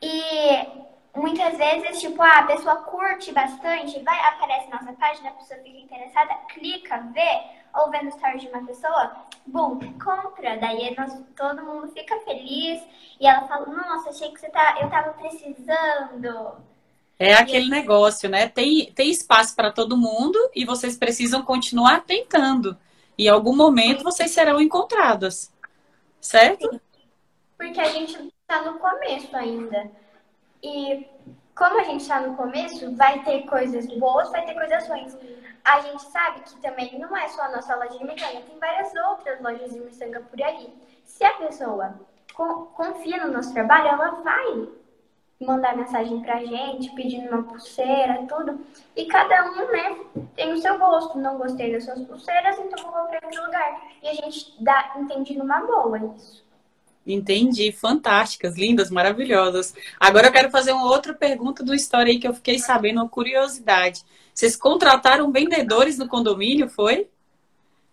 E 0.01 0.67
muitas 1.15 1.57
vezes, 1.57 1.99
tipo, 1.99 2.21
ah, 2.21 2.39
a 2.39 2.47
pessoa 2.47 2.75
curte 2.77 3.31
bastante, 3.31 3.99
vai, 3.99 4.19
aparece 4.27 4.69
nossa 4.69 4.93
página, 4.93 5.29
a 5.29 5.33
pessoa 5.33 5.59
fica 5.59 5.77
interessada, 5.77 6.33
clica, 6.49 6.97
vê, 7.13 7.41
ou 7.73 7.89
vendo 7.91 8.11
stories 8.11 8.41
de 8.41 8.47
uma 8.49 8.65
pessoa, 8.65 9.15
bom, 9.45 9.79
compra. 10.03 10.57
Daí 10.57 10.95
nós, 10.97 11.13
todo 11.35 11.63
mundo 11.63 11.87
fica 11.89 12.17
feliz 12.21 12.81
e 13.19 13.27
ela 13.27 13.47
fala, 13.47 13.67
nossa, 13.67 14.09
achei 14.09 14.31
que 14.31 14.39
você 14.39 14.49
tá, 14.49 14.77
eu 14.81 14.89
tava 14.89 15.13
precisando. 15.13 16.55
É 17.19 17.35
aquele 17.35 17.69
negócio, 17.69 18.27
né? 18.27 18.49
Tem, 18.49 18.91
tem 18.93 19.11
espaço 19.11 19.55
para 19.55 19.71
todo 19.71 19.95
mundo 19.95 20.39
e 20.55 20.65
vocês 20.65 20.97
precisam 20.97 21.43
continuar 21.43 22.01
tentando. 22.01 22.75
E 23.15 23.25
em 23.25 23.29
algum 23.29 23.55
momento 23.55 24.03
vocês 24.03 24.31
serão 24.31 24.59
encontradas. 24.59 25.53
Certo? 26.19 26.81
Porque 27.57 27.79
a 27.79 27.89
gente 27.89 28.31
tá 28.51 28.61
no 28.63 28.79
começo 28.79 29.35
ainda. 29.35 29.89
E 30.61 31.07
como 31.55 31.79
a 31.79 31.83
gente 31.83 32.01
está 32.01 32.19
no 32.19 32.35
começo, 32.35 32.93
vai 32.95 33.23
ter 33.23 33.43
coisas 33.43 33.87
boas, 33.97 34.29
vai 34.29 34.45
ter 34.45 34.53
coisas 34.53 34.87
ruins. 34.89 35.17
A 35.63 35.79
gente 35.79 36.03
sabe 36.03 36.41
que 36.41 36.59
também 36.59 36.99
não 36.99 37.15
é 37.15 37.27
só 37.29 37.43
a 37.43 37.51
nossa 37.51 37.75
loja 37.75 37.97
de 37.97 38.03
mecânica, 38.03 38.41
tem 38.41 38.59
várias 38.59 38.93
outras 39.09 39.39
lojas 39.41 39.71
de 39.71 39.79
miçanga 39.79 40.19
por 40.19 40.41
aí. 40.41 40.73
Se 41.05 41.23
a 41.23 41.33
pessoa 41.33 41.95
confia 42.73 43.25
no 43.25 43.31
nosso 43.31 43.53
trabalho, 43.53 43.87
ela 43.87 44.11
vai 44.21 44.67
mandar 45.39 45.77
mensagem 45.77 46.21
pra 46.21 46.43
gente, 46.43 46.93
pedindo 46.93 47.29
uma 47.29 47.43
pulseira, 47.43 48.25
tudo. 48.27 48.59
E 48.95 49.05
cada 49.05 49.51
um, 49.51 49.71
né, 49.71 50.27
tem 50.35 50.51
o 50.51 50.61
seu 50.61 50.77
gosto. 50.77 51.17
Não 51.17 51.37
gostei 51.37 51.71
das 51.71 51.85
suas 51.85 52.01
pulseiras, 52.01 52.57
então 52.59 52.91
vou 52.91 53.07
em 53.09 53.25
outro 53.25 53.45
lugar. 53.45 53.81
E 54.01 54.09
a 54.09 54.13
gente 54.13 54.61
dá, 54.63 54.93
entende 54.97 55.37
numa 55.37 55.59
boa 55.61 55.97
isso. 56.15 56.50
Entendi, 57.05 57.71
fantásticas, 57.71 58.55
lindas, 58.55 58.91
maravilhosas. 58.91 59.73
Agora 59.99 60.27
eu 60.27 60.31
quero 60.31 60.51
fazer 60.51 60.71
uma 60.71 60.85
outra 60.85 61.13
pergunta 61.13 61.63
do 61.63 61.73
história 61.73 62.11
aí 62.11 62.19
que 62.19 62.27
eu 62.27 62.33
fiquei 62.33 62.59
sabendo, 62.59 63.01
uma 63.01 63.09
curiosidade. 63.09 64.03
Vocês 64.33 64.55
contrataram 64.55 65.31
vendedores 65.31 65.97
no 65.97 66.07
condomínio, 66.07 66.69
foi? 66.69 67.07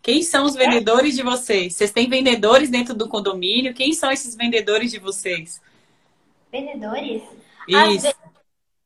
Quem 0.02 0.22
são 0.22 0.44
os 0.44 0.54
vendedores 0.54 1.16
de 1.16 1.22
vocês? 1.22 1.74
Vocês 1.74 1.90
têm 1.90 2.08
vendedores 2.08 2.70
dentro 2.70 2.94
do 2.94 3.08
condomínio? 3.08 3.74
Quem 3.74 3.92
são 3.92 4.10
esses 4.10 4.36
vendedores 4.36 4.90
de 4.90 4.98
vocês? 4.98 5.60
Vendedores? 6.52 7.22
Isso. 7.66 8.06
As, 8.06 8.14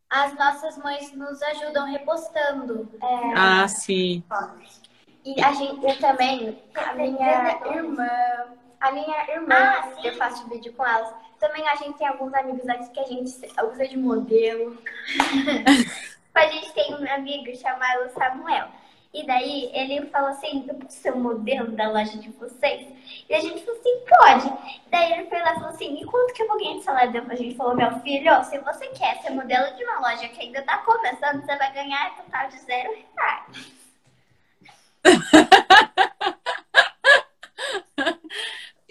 as 0.08 0.34
nossas 0.36 0.78
mães 0.78 1.12
nos 1.12 1.42
ajudam 1.42 1.86
repostando. 1.86 2.88
É... 3.02 3.06
Ah, 3.36 3.68
sim. 3.68 4.22
E 5.24 5.40
a 5.40 5.52
gente, 5.52 5.84
eu 5.84 5.98
também, 5.98 6.58
a 6.74 6.94
minha 6.94 7.60
irmã 7.76 8.08
a 8.82 8.90
minha 8.90 9.30
irmã, 9.30 9.54
ah, 9.54 9.92
eu 10.02 10.12
faço 10.16 10.48
vídeo 10.48 10.72
com 10.72 10.84
elas. 10.84 11.14
Também 11.38 11.66
a 11.68 11.76
gente 11.76 11.96
tem 11.96 12.06
alguns 12.06 12.34
amigos 12.34 12.68
aqui 12.68 12.90
que 12.90 13.00
a 13.00 13.04
gente 13.04 13.30
usa 13.72 13.88
de 13.88 13.96
modelo. 13.96 14.76
a 16.34 16.46
gente 16.48 16.72
tem 16.72 16.92
um 16.92 17.14
amigo 17.14 17.56
chamado 17.56 18.10
Samuel. 18.10 18.68
E 19.14 19.24
daí 19.24 19.70
ele 19.72 20.06
falou 20.06 20.30
assim, 20.30 20.64
eu 20.66 20.74
posso 20.74 20.96
ser 20.96 21.12
o 21.12 21.18
modelo 21.18 21.70
da 21.72 21.90
loja 21.90 22.18
de 22.18 22.28
vocês? 22.30 22.88
E 23.28 23.34
a 23.34 23.40
gente 23.40 23.64
falou 23.64 23.78
assim, 23.78 24.04
pode. 24.08 24.52
Daí 24.90 25.12
ele 25.12 25.28
foi 25.28 25.38
lá 25.38 25.52
e 25.52 25.54
falou 25.54 25.68
assim, 25.68 26.00
e 26.00 26.04
quanto 26.04 26.34
que 26.34 26.42
eu 26.42 26.48
vou 26.48 26.58
ganhar 26.58 26.74
de 26.74 26.82
salário? 26.82 27.26
A 27.30 27.34
gente 27.36 27.54
falou, 27.54 27.76
meu 27.76 28.00
filho, 28.00 28.44
se 28.44 28.58
você 28.58 28.88
quer 28.88 29.22
ser 29.22 29.30
modelo 29.30 29.76
de 29.76 29.84
uma 29.84 30.00
loja 30.00 30.28
que 30.28 30.40
ainda 30.40 30.62
tá 30.62 30.78
começando, 30.78 31.44
você 31.44 31.56
vai 31.56 31.72
ganhar 31.72 32.16
total 32.16 32.48
de 32.48 32.58
zero 32.58 32.90
reais. 33.14 33.72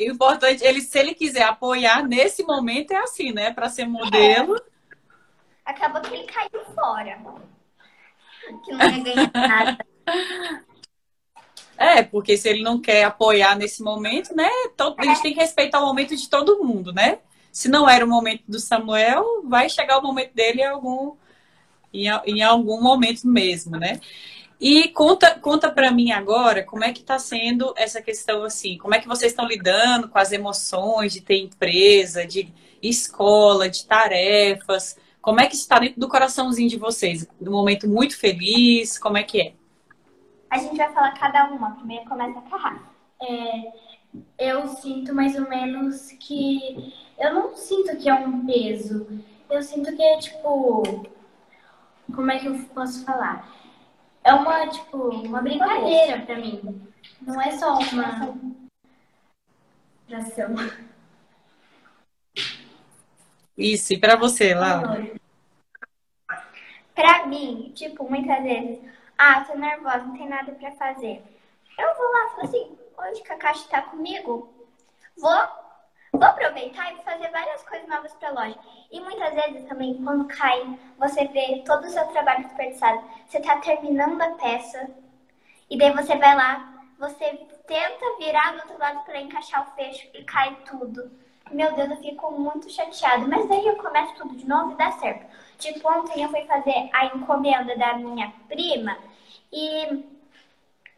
o 0.09 0.13
importante, 0.13 0.63
ele, 0.63 0.81
se 0.81 0.97
ele 0.97 1.13
quiser 1.13 1.43
apoiar 1.43 2.07
nesse 2.07 2.43
momento, 2.43 2.91
é 2.91 2.97
assim, 2.97 3.31
né? 3.31 3.51
Para 3.51 3.69
ser 3.69 3.85
modelo. 3.85 4.55
É. 4.55 4.61
Acabou 5.65 6.01
que 6.01 6.13
ele 6.13 6.23
caiu 6.25 6.65
fora. 6.73 7.19
Que 8.65 8.71
não 8.71 8.89
ia 8.89 9.03
ganhar 9.03 9.31
nada. 9.33 9.85
É, 11.77 12.03
porque 12.03 12.37
se 12.37 12.47
ele 12.47 12.61
não 12.61 12.79
quer 12.79 13.05
apoiar 13.05 13.55
nesse 13.55 13.81
momento, 13.81 14.35
né? 14.35 14.49
Todo, 14.77 14.99
a 14.99 15.03
gente 15.03 15.21
tem 15.21 15.33
que 15.33 15.39
respeitar 15.39 15.79
o 15.81 15.85
momento 15.87 16.15
de 16.15 16.29
todo 16.29 16.63
mundo, 16.63 16.93
né? 16.93 17.19
Se 17.51 17.67
não 17.67 17.89
era 17.89 18.05
o 18.05 18.07
momento 18.07 18.43
do 18.47 18.59
Samuel, 18.59 19.41
vai 19.45 19.67
chegar 19.67 19.97
o 19.97 20.03
momento 20.03 20.33
dele 20.33 20.61
em 20.61 20.65
algum, 20.65 21.15
em, 21.91 22.05
em 22.25 22.43
algum 22.43 22.81
momento 22.81 23.27
mesmo, 23.27 23.77
né? 23.77 23.99
E 24.61 24.89
conta, 24.89 25.39
conta 25.39 25.71
para 25.71 25.89
mim 25.89 26.11
agora 26.11 26.63
como 26.63 26.83
é 26.83 26.93
que 26.93 26.99
está 27.01 27.17
sendo 27.17 27.73
essa 27.75 27.99
questão 27.99 28.43
assim, 28.43 28.77
como 28.77 28.93
é 28.93 28.99
que 28.99 29.07
vocês 29.07 29.31
estão 29.31 29.47
lidando 29.47 30.07
com 30.07 30.19
as 30.19 30.31
emoções 30.31 31.13
de 31.13 31.19
ter 31.19 31.39
empresa, 31.39 32.27
de 32.27 32.53
escola, 32.79 33.67
de 33.67 33.83
tarefas, 33.87 34.99
como 35.19 35.41
é 35.41 35.47
que 35.47 35.55
está 35.55 35.79
dentro 35.79 35.99
do 35.99 36.07
coraçãozinho 36.07 36.69
de 36.69 36.77
vocês? 36.77 37.27
Um 37.41 37.49
momento 37.49 37.87
muito 37.87 38.15
feliz, 38.15 38.99
como 38.99 39.17
é 39.17 39.23
que 39.23 39.41
é? 39.41 39.53
A 40.47 40.59
gente 40.59 40.77
vai 40.77 40.93
falar 40.93 41.17
cada 41.17 41.45
uma, 41.45 41.71
primeiro 41.71 42.05
começa 42.05 42.37
a 42.37 42.41
Carrar. 42.43 42.93
É, 43.19 43.71
eu 44.37 44.67
sinto 44.67 45.11
mais 45.15 45.35
ou 45.35 45.49
menos 45.49 46.11
que 46.19 46.93
eu 47.17 47.33
não 47.33 47.55
sinto 47.55 47.97
que 47.97 48.07
é 48.07 48.13
um 48.13 48.45
peso, 48.45 49.07
eu 49.49 49.63
sinto 49.63 49.95
que 49.95 50.03
é 50.03 50.19
tipo, 50.19 51.03
como 52.13 52.31
é 52.31 52.37
que 52.37 52.45
eu 52.45 52.59
posso 52.75 53.03
falar? 53.03 53.60
É 54.23 54.33
uma, 54.33 54.67
tipo, 54.67 54.97
uma 54.97 55.41
brincadeira 55.41 56.21
pra 56.21 56.35
mim. 56.35 56.81
Não 57.21 57.41
é 57.41 57.51
só 57.51 57.77
uma 57.77 58.07
ação. 58.07 58.55
Isso, 63.57 63.93
e 63.93 63.99
pra 63.99 64.15
você, 64.15 64.53
Laura? 64.53 65.11
Pra 66.93 67.25
mim, 67.25 67.71
tipo, 67.75 68.09
muitas 68.09 68.43
vezes, 68.43 68.79
ah, 69.17 69.41
tô 69.41 69.55
nervosa, 69.55 69.99
não 69.99 70.17
tem 70.17 70.27
nada 70.27 70.51
pra 70.51 70.71
fazer. 70.71 71.23
Eu 71.77 71.95
vou 71.95 72.11
lá 72.11 72.25
e 72.25 72.29
falo 72.29 72.43
assim, 72.43 72.77
hoje 72.97 73.23
que 73.23 73.31
a 73.31 73.37
Caixa 73.37 73.67
tá 73.69 73.81
comigo, 73.81 74.53
vou 75.17 75.60
Vou 76.21 76.29
aproveitar 76.29 76.93
e 76.93 76.97
fazer 76.97 77.31
várias 77.31 77.63
coisas 77.63 77.87
novas 77.87 78.13
para 78.13 78.29
a 78.29 78.31
loja. 78.31 78.55
E 78.91 78.99
muitas 78.99 79.33
vezes 79.33 79.67
também, 79.67 79.95
quando 80.03 80.27
cai, 80.27 80.77
você 80.99 81.25
vê 81.25 81.63
todo 81.65 81.83
o 81.83 81.89
seu 81.89 82.05
trabalho 82.09 82.43
desperdiçado. 82.43 83.03
Você 83.25 83.39
está 83.39 83.57
terminando 83.57 84.21
a 84.21 84.29
peça 84.35 84.87
e 85.67 85.75
daí 85.75 85.91
você 85.91 86.15
vai 86.17 86.35
lá, 86.35 86.85
você 86.99 87.25
tenta 87.65 88.17
virar 88.19 88.51
do 88.51 88.59
outro 88.59 88.77
lado 88.77 89.03
para 89.03 89.19
encaixar 89.19 89.67
o 89.67 89.75
fecho 89.75 90.07
e 90.13 90.23
cai 90.23 90.55
tudo. 90.63 91.09
Meu 91.49 91.73
Deus, 91.73 91.89
eu 91.89 91.97
fico 91.97 92.31
muito 92.33 92.69
chateada. 92.69 93.25
Mas 93.25 93.49
daí 93.49 93.65
eu 93.65 93.77
começo 93.77 94.13
tudo 94.13 94.35
de 94.35 94.47
novo 94.47 94.73
e 94.73 94.75
dá 94.75 94.91
certo. 94.91 95.25
Tipo, 95.57 95.91
ontem 95.91 96.21
eu 96.21 96.29
fui 96.29 96.45
fazer 96.45 96.87
a 96.93 97.07
encomenda 97.07 97.75
da 97.75 97.95
minha 97.95 98.31
prima 98.47 98.95
e, 99.51 100.05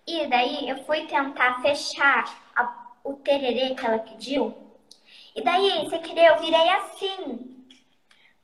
e 0.05 0.27
daí 0.27 0.67
eu 0.67 0.83
fui 0.83 1.07
tentar 1.07 1.61
fechar 1.61 2.25
a, 2.53 2.89
o 3.05 3.13
tererê 3.13 3.73
que 3.73 3.85
ela 3.85 3.99
pediu. 3.99 4.62
E 5.35 5.41
daí, 5.41 5.89
sem 5.89 6.01
querer, 6.01 6.27
eu 6.27 6.39
virei 6.39 6.69
assim. 6.69 7.65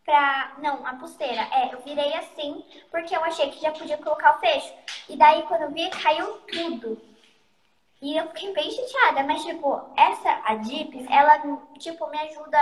Pra... 0.04 0.54
Não, 0.58 0.86
a 0.86 0.94
pulseira. 0.96 1.42
É, 1.54 1.74
eu 1.74 1.82
virei 1.82 2.14
assim, 2.16 2.66
porque 2.90 3.16
eu 3.16 3.24
achei 3.24 3.52
que 3.52 3.62
já 3.62 3.72
podia 3.72 3.98
colocar 3.98 4.36
o 4.36 4.40
fecho. 4.40 4.74
E 5.08 5.16
daí, 5.16 5.44
quando 5.44 5.64
eu 5.64 5.72
vi, 5.72 5.90
caiu 5.90 6.40
tudo. 6.42 7.00
E 8.02 8.18
eu 8.18 8.28
fiquei 8.30 8.54
bem 8.54 8.72
chateada. 8.72 9.24
Mas, 9.24 9.44
tipo, 9.44 9.82
essa, 9.96 10.42
a 10.46 10.56
Dips, 10.56 11.06
ela, 11.10 11.40
tipo, 11.78 12.08
me 12.08 12.20
ajuda 12.20 12.58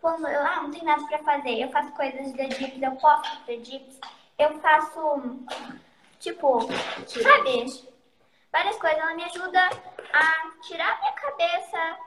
quando 0.00 0.26
eu, 0.26 0.40
ah, 0.40 0.62
não 0.62 0.70
tem 0.70 0.82
nada 0.82 1.06
pra 1.06 1.18
fazer. 1.18 1.60
Eu 1.60 1.70
faço 1.70 1.92
coisas 1.92 2.32
da 2.32 2.44
Dips, 2.44 2.82
eu 2.82 2.92
posto 2.96 3.46
da 3.46 3.54
Dips. 3.54 3.98
Eu 4.38 4.58
faço, 4.60 5.46
tipo, 6.18 6.60
sabe? 7.06 7.88
Várias 8.52 8.76
coisas. 8.76 8.98
Ela 8.98 9.14
me 9.14 9.24
ajuda 9.24 9.70
a 10.12 10.50
tirar 10.62 10.98
minha 11.00 11.12
cabeça 11.12 11.98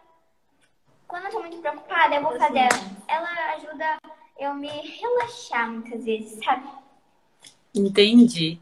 quando 1.08 1.26
eu 1.26 1.32
tô 1.32 1.40
muito 1.40 1.58
preocupada, 1.58 2.16
eu 2.16 2.22
vou 2.22 2.38
fazer 2.38 2.60
ela. 2.60 2.92
Ela 3.08 3.54
ajuda 3.56 3.98
eu 4.40 4.54
me 4.54 4.68
relaxar 4.68 5.72
muitas 5.72 6.04
vezes, 6.04 6.44
sabe? 6.44 6.68
Entendi. 7.74 8.60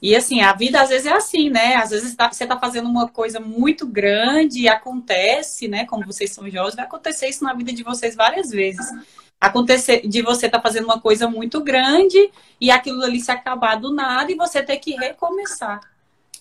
E 0.00 0.14
assim, 0.14 0.40
a 0.40 0.52
vida 0.52 0.80
às 0.80 0.90
vezes 0.90 1.06
é 1.06 1.12
assim, 1.12 1.50
né? 1.50 1.76
Às 1.76 1.90
vezes 1.90 2.14
tá, 2.14 2.30
você 2.30 2.46
tá 2.46 2.58
fazendo 2.58 2.88
uma 2.88 3.08
coisa 3.08 3.40
muito 3.40 3.86
grande 3.86 4.60
e 4.60 4.68
acontece, 4.68 5.68
né? 5.68 5.86
Como 5.86 6.04
vocês 6.04 6.32
são 6.32 6.48
jovens, 6.50 6.74
vai 6.74 6.84
acontecer 6.84 7.28
isso 7.28 7.44
na 7.44 7.54
vida 7.54 7.72
de 7.72 7.82
vocês 7.82 8.14
várias 8.14 8.50
vezes. 8.50 8.86
Acontecer 9.40 10.06
de 10.06 10.22
você 10.22 10.46
estar 10.46 10.58
tá 10.58 10.62
fazendo 10.62 10.84
uma 10.84 11.00
coisa 11.00 11.28
muito 11.28 11.60
grande 11.60 12.30
e 12.60 12.70
aquilo 12.70 13.02
ali 13.02 13.20
se 13.20 13.30
acabar 13.30 13.76
do 13.76 13.92
nada 13.92 14.30
e 14.30 14.36
você 14.36 14.62
ter 14.62 14.76
que 14.78 14.94
recomeçar. 14.94 15.80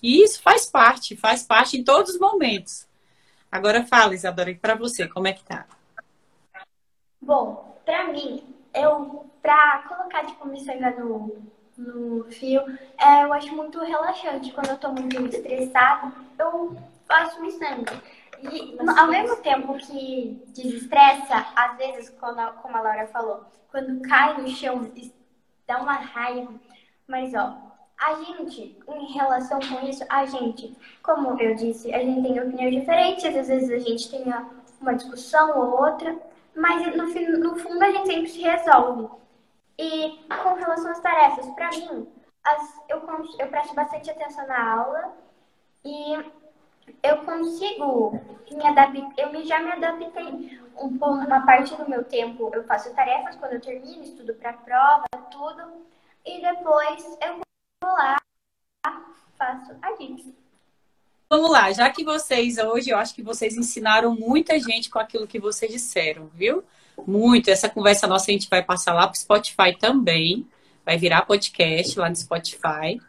E 0.02 0.24
isso 0.24 0.42
faz 0.42 0.66
parte, 0.66 1.16
faz 1.16 1.44
parte 1.44 1.78
em 1.78 1.84
todos 1.84 2.14
os 2.14 2.20
momentos. 2.20 2.88
Agora 3.52 3.86
fala, 3.86 4.16
Isadora, 4.16 4.56
para 4.56 4.76
você, 4.76 5.08
como 5.08 5.28
é 5.28 5.34
que 5.34 5.44
tá? 5.44 5.66
Bom, 7.22 7.78
para 7.86 8.06
mim, 8.06 8.44
eu 8.74 9.30
para 9.42 9.80
colocar 9.88 10.26
tipo 10.26 10.48
miçanga 10.48 10.92
no, 10.92 11.42
no 11.78 12.24
fio, 12.32 12.62
é, 12.98 13.24
eu 13.24 13.34
acho 13.34 13.54
muito 13.56 13.80
relaxante. 13.80 14.54
Quando 14.54 14.70
eu 14.70 14.78
tô 14.78 14.92
muito 14.92 15.18
estressada, 15.36 16.14
eu 16.38 16.78
faço 17.08 17.42
miçanga. 17.42 18.02
E 18.42 18.78
ao 18.98 19.08
mesmo 19.08 19.36
tempo 19.38 19.78
que 19.78 20.42
desestressa, 20.48 21.48
às 21.56 21.78
vezes, 21.78 22.10
quando, 22.20 22.54
como 22.62 22.78
a 22.78 22.82
Laura 22.82 23.08
falou, 23.08 23.46
quando 23.70 24.02
cai 24.08 24.40
no 24.42 24.48
chão 24.48 24.92
dá 25.68 25.78
uma 25.80 25.94
raiva. 25.94 26.54
Mas, 27.08 27.34
ó, 27.34 27.71
a 28.02 28.16
gente, 28.16 28.76
em 28.88 29.14
relação 29.14 29.60
com 29.60 29.88
isso, 29.88 30.04
a 30.10 30.26
gente, 30.26 30.76
como 31.04 31.40
eu 31.40 31.54
disse, 31.54 31.94
a 31.94 32.00
gente 32.00 32.24
tem 32.24 32.42
opiniões 32.42 32.74
diferentes, 32.74 33.24
às 33.26 33.48
vezes 33.48 33.70
a 33.70 33.78
gente 33.78 34.10
tem 34.10 34.24
uma 34.82 34.96
discussão 34.96 35.56
ou 35.56 35.84
outra, 35.84 36.18
mas 36.56 36.96
no, 36.98 37.06
no 37.38 37.56
fundo 37.58 37.84
a 37.84 37.92
gente 37.92 38.08
sempre 38.08 38.28
se 38.28 38.42
resolve. 38.42 39.08
E 39.78 40.20
com 40.44 40.56
relação 40.56 40.92
às 40.92 41.00
tarefas, 41.00 41.46
para 41.52 41.70
mim, 41.70 42.08
as, 42.44 42.82
eu, 42.90 43.04
eu 43.38 43.48
presto 43.50 43.76
bastante 43.76 44.10
atenção 44.10 44.48
na 44.48 44.74
aula 44.74 45.14
e 45.86 46.16
eu 47.04 47.18
consigo 47.24 48.20
me 48.52 48.68
adaptar, 48.68 49.14
eu 49.18 49.32
me, 49.32 49.46
já 49.46 49.60
me 49.60 49.74
adaptei 49.74 50.60
um, 50.76 50.88
uma 50.88 51.46
parte 51.46 51.76
do 51.76 51.88
meu 51.88 52.04
tempo, 52.04 52.50
eu 52.52 52.64
faço 52.64 52.96
tarefas 52.96 53.36
quando 53.36 53.54
eu 53.54 53.62
termino, 53.62 54.04
estudo 54.04 54.34
para 54.34 54.54
prova, 54.54 55.06
tudo, 55.30 55.86
e 56.26 56.42
depois 56.42 57.18
eu 57.22 57.51
vou 57.82 57.92
lá, 57.94 58.18
faço 59.38 59.72
a 59.82 59.92
DIPS. 59.98 60.26
Vamos 61.30 61.50
lá, 61.50 61.72
já 61.72 61.90
que 61.90 62.04
vocês 62.04 62.58
hoje, 62.58 62.90
eu 62.90 62.98
acho 62.98 63.16
que 63.16 63.24
vocês 63.24 63.58
ensinaram 63.58 64.14
muita 64.14 64.60
gente 64.60 64.90
com 64.90 65.00
aquilo 65.00 65.26
que 65.26 65.40
vocês 65.40 65.72
disseram, 65.72 66.30
viu? 66.36 66.64
Muito. 67.08 67.50
Essa 67.50 67.70
conversa 67.70 68.06
nossa 68.06 68.30
a 68.30 68.34
gente 68.34 68.50
vai 68.50 68.62
passar 68.62 68.94
lá 68.94 69.08
para 69.08 69.16
o 69.16 69.20
Spotify 69.20 69.76
também. 69.80 70.46
Vai 70.86 70.98
virar 70.98 71.26
podcast 71.26 71.98
lá 71.98 72.10
no 72.10 72.16
Spotify. 72.16 73.02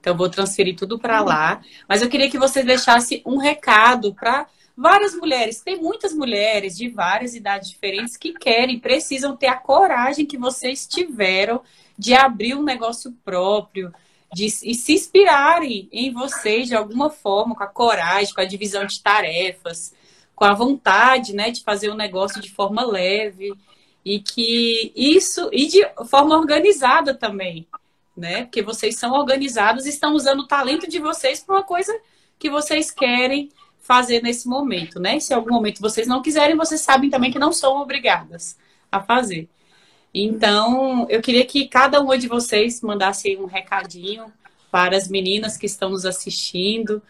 Então, 0.00 0.16
vou 0.16 0.30
transferir 0.30 0.76
tudo 0.76 0.98
para 0.98 1.20
lá. 1.20 1.60
Mas 1.88 2.00
eu 2.00 2.08
queria 2.08 2.30
que 2.30 2.38
vocês 2.38 2.64
deixassem 2.64 3.22
um 3.26 3.38
recado 3.38 4.14
para 4.14 4.46
várias 4.76 5.12
mulheres. 5.14 5.60
Tem 5.60 5.76
muitas 5.76 6.14
mulheres 6.14 6.76
de 6.76 6.88
várias 6.88 7.34
idades 7.34 7.68
diferentes 7.68 8.16
que 8.16 8.32
querem, 8.32 8.78
precisam 8.78 9.36
ter 9.36 9.48
a 9.48 9.56
coragem 9.56 10.24
que 10.24 10.38
vocês 10.38 10.86
tiveram 10.86 11.60
de 11.98 12.14
abrir 12.14 12.54
um 12.54 12.62
negócio 12.62 13.12
próprio, 13.24 13.92
de 14.32 14.46
e 14.46 14.74
se 14.74 14.92
inspirarem 14.92 15.88
em 15.90 16.12
vocês 16.12 16.68
de 16.68 16.74
alguma 16.74 17.10
forma, 17.10 17.54
com 17.54 17.64
a 17.64 17.66
coragem, 17.66 18.32
com 18.32 18.40
a 18.40 18.44
divisão 18.44 18.86
de 18.86 19.02
tarefas, 19.02 19.92
com 20.34 20.44
a 20.44 20.54
vontade, 20.54 21.34
né, 21.34 21.50
de 21.50 21.62
fazer 21.64 21.88
o 21.88 21.94
um 21.94 21.96
negócio 21.96 22.40
de 22.40 22.50
forma 22.50 22.84
leve 22.84 23.52
e 24.04 24.20
que 24.20 24.92
isso 24.94 25.50
e 25.52 25.66
de 25.66 25.84
forma 26.08 26.36
organizada 26.36 27.12
também, 27.12 27.66
né? 28.16 28.44
Porque 28.44 28.62
vocês 28.62 28.96
são 28.96 29.12
organizados 29.12 29.86
e 29.86 29.90
estão 29.90 30.14
usando 30.14 30.40
o 30.40 30.46
talento 30.46 30.88
de 30.88 30.98
vocês 30.98 31.40
para 31.40 31.56
uma 31.56 31.64
coisa 31.64 31.92
que 32.38 32.48
vocês 32.48 32.90
querem 32.90 33.50
fazer 33.80 34.22
nesse 34.22 34.46
momento, 34.46 35.00
né? 35.00 35.18
Se 35.18 35.32
em 35.32 35.36
algum 35.36 35.52
momento 35.52 35.80
vocês 35.80 36.06
não 36.06 36.22
quiserem, 36.22 36.56
vocês 36.56 36.80
sabem 36.80 37.10
também 37.10 37.32
que 37.32 37.38
não 37.38 37.52
são 37.52 37.80
obrigadas 37.80 38.56
a 38.92 39.00
fazer. 39.00 39.48
Então, 40.12 41.06
eu 41.08 41.20
queria 41.20 41.44
que 41.44 41.68
cada 41.68 42.00
uma 42.00 42.16
de 42.16 42.28
vocês 42.28 42.80
mandasse 42.80 43.36
um 43.36 43.46
recadinho 43.46 44.32
para 44.70 44.96
as 44.96 45.08
meninas 45.08 45.56
que 45.56 45.66
estão 45.66 45.90
nos 45.90 46.04
assistindo 46.04 47.02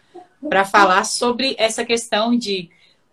para 0.47 0.63
falar 0.63 1.03
sobre 1.03 1.55
essa 1.57 1.83
questão 1.83 2.35
de 2.37 2.69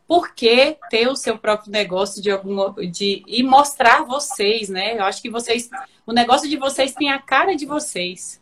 por 0.07 0.35
que 0.35 0.77
ter 0.89 1.09
o 1.09 1.17
seu 1.17 1.37
próprio 1.37 1.73
negócio 1.73 2.23
de 2.23 2.31
algum 2.31 2.73
de 2.91 3.25
e 3.27 3.43
mostrar 3.43 4.05
vocês, 4.05 4.69
né? 4.69 4.97
Eu 4.97 5.05
acho 5.05 5.21
que 5.21 5.29
vocês, 5.29 5.69
o 6.07 6.13
negócio 6.13 6.49
de 6.49 6.57
vocês 6.57 6.93
tem 6.93 7.11
a 7.11 7.19
cara 7.19 7.57
de 7.57 7.67
vocês. 7.67 8.41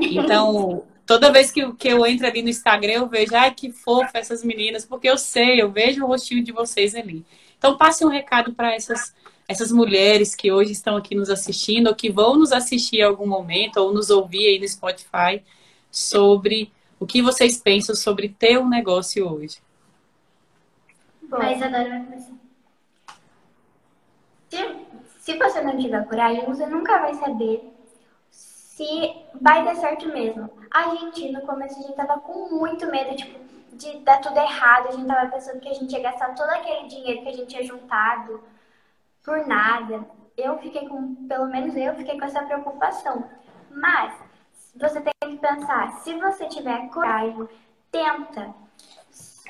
Então, 0.00 0.84
toda 1.06 1.32
vez 1.32 1.50
que, 1.50 1.72
que 1.74 1.88
eu 1.88 2.04
entro 2.04 2.26
ali 2.26 2.42
no 2.42 2.50
Instagram, 2.50 2.92
eu 2.92 3.08
vejo, 3.08 3.34
ai, 3.34 3.54
que 3.54 3.72
fofa 3.72 4.18
essas 4.18 4.44
meninas, 4.44 4.84
porque 4.84 5.08
eu 5.08 5.16
sei, 5.16 5.62
eu 5.62 5.70
vejo 5.70 6.04
o 6.04 6.06
rostinho 6.06 6.44
de 6.44 6.52
vocês 6.52 6.94
ali. 6.94 7.24
Então, 7.56 7.78
passe 7.78 8.04
um 8.04 8.08
recado 8.08 8.52
para 8.52 8.74
essas 8.74 9.14
essas 9.48 9.70
mulheres 9.70 10.34
que 10.34 10.50
hoje 10.50 10.72
estão 10.72 10.96
aqui 10.96 11.14
nos 11.14 11.30
assistindo, 11.30 11.88
ou 11.88 11.94
que 11.94 12.10
vão 12.10 12.36
nos 12.36 12.52
assistir 12.52 12.98
em 12.98 13.02
algum 13.02 13.26
momento, 13.26 13.76
ou 13.78 13.92
nos 13.92 14.10
ouvir 14.10 14.46
aí 14.46 14.58
no 14.58 14.68
Spotify, 14.68 15.42
sobre 15.90 16.72
o 16.98 17.06
que 17.06 17.22
vocês 17.22 17.60
pensam 17.60 17.94
sobre 17.94 18.28
ter 18.28 18.58
um 18.58 18.68
negócio 18.68 19.28
hoje. 19.28 19.58
Bom, 21.22 21.36
a 21.36 21.52
Isadora 21.52 21.88
vai 21.88 22.04
começar. 22.04 22.32
Se, 24.48 24.76
se 25.20 25.38
você 25.38 25.60
não 25.60 25.76
tiver 25.76 26.06
coragem, 26.06 26.44
você 26.44 26.66
nunca 26.66 26.98
vai 26.98 27.14
saber 27.14 27.72
se 28.30 29.14
vai 29.40 29.64
dar 29.64 29.76
certo 29.76 30.08
mesmo. 30.08 30.50
A 30.70 30.94
gente, 30.94 31.32
no 31.32 31.40
começo, 31.42 31.78
a 31.78 31.82
gente 31.82 31.94
tava 31.94 32.18
com 32.20 32.48
muito 32.54 32.86
medo, 32.86 33.16
tipo, 33.16 33.38
de 33.72 33.98
dar 33.98 34.20
tudo 34.20 34.38
errado. 34.38 34.88
A 34.88 34.92
gente 34.92 35.06
tava 35.06 35.30
pensando 35.30 35.60
que 35.60 35.68
a 35.68 35.74
gente 35.74 35.92
ia 35.92 36.00
gastar 36.00 36.34
todo 36.34 36.50
aquele 36.50 36.88
dinheiro 36.88 37.22
que 37.22 37.28
a 37.28 37.32
gente 37.32 37.46
tinha 37.46 37.64
juntado 37.64 38.42
por 39.26 39.46
nada. 39.46 40.08
Eu 40.36 40.58
fiquei 40.58 40.88
com, 40.88 41.26
pelo 41.26 41.48
menos 41.48 41.76
eu 41.76 41.94
fiquei 41.96 42.18
com 42.18 42.24
essa 42.24 42.42
preocupação. 42.42 43.28
Mas 43.70 44.14
você 44.74 45.02
tem 45.02 45.12
que 45.20 45.36
pensar, 45.38 45.92
se 45.98 46.14
você 46.18 46.46
tiver 46.46 46.88
coragem, 46.88 47.46
tenta 47.90 48.54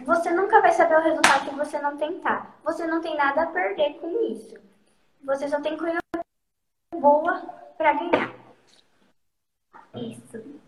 você 0.04 0.30
nunca 0.30 0.60
vai 0.60 0.72
saber 0.72 0.96
o 0.96 1.02
resultado 1.02 1.44
se 1.48 1.54
você 1.54 1.78
não 1.78 1.96
tentar. 1.96 2.54
Você 2.64 2.86
não 2.86 3.00
tem 3.00 3.16
nada 3.16 3.42
a 3.42 3.46
perder 3.46 3.94
com 3.94 4.10
isso. 4.30 4.56
Você 5.24 5.48
só 5.48 5.60
tem 5.60 5.76
coisa 5.76 5.98
boa 6.94 7.40
para 7.78 7.94
ganhar. 7.94 8.34
Isso. 9.94 10.60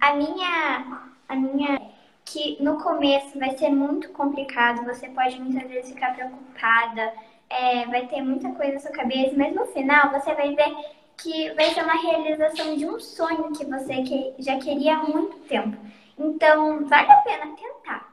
A 0.00 0.14
minha, 0.14 1.12
a 1.28 1.36
minha 1.36 1.92
que 2.24 2.62
no 2.62 2.82
começo 2.82 3.38
vai 3.38 3.56
ser 3.56 3.70
muito 3.70 4.10
complicado, 4.10 4.84
você 4.84 5.08
pode 5.08 5.40
muitas 5.40 5.68
vezes 5.68 5.92
ficar 5.92 6.14
preocupada, 6.14 7.14
é, 7.52 7.86
vai 7.86 8.06
ter 8.06 8.22
muita 8.22 8.50
coisa 8.50 8.74
na 8.74 8.80
sua 8.80 8.92
cabeça, 8.92 9.34
mas 9.36 9.54
no 9.54 9.66
final 9.66 10.10
você 10.10 10.34
vai 10.34 10.54
ver 10.54 10.74
que 11.16 11.52
vai 11.52 11.66
ser 11.66 11.82
uma 11.82 12.00
realização 12.00 12.76
de 12.76 12.86
um 12.86 12.98
sonho 12.98 13.52
que 13.52 13.64
você 13.64 14.02
que 14.02 14.34
já 14.38 14.58
queria 14.58 14.96
há 14.96 15.02
muito 15.04 15.36
tempo. 15.48 15.76
Então, 16.18 16.84
vale 16.86 17.10
a 17.10 17.16
pena 17.16 17.46
tentar 17.56 18.12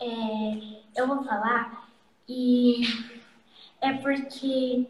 é, 0.00 1.00
eu 1.00 1.06
vou 1.06 1.24
falar 1.24 1.88
e 2.28 2.82
é 3.80 3.92
porque. 3.94 4.86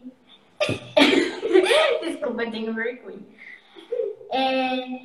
Desculpa, 2.01 2.43
eu 2.43 2.51
tenho 2.51 2.73
vergonha. 2.73 3.19
É, 4.31 5.01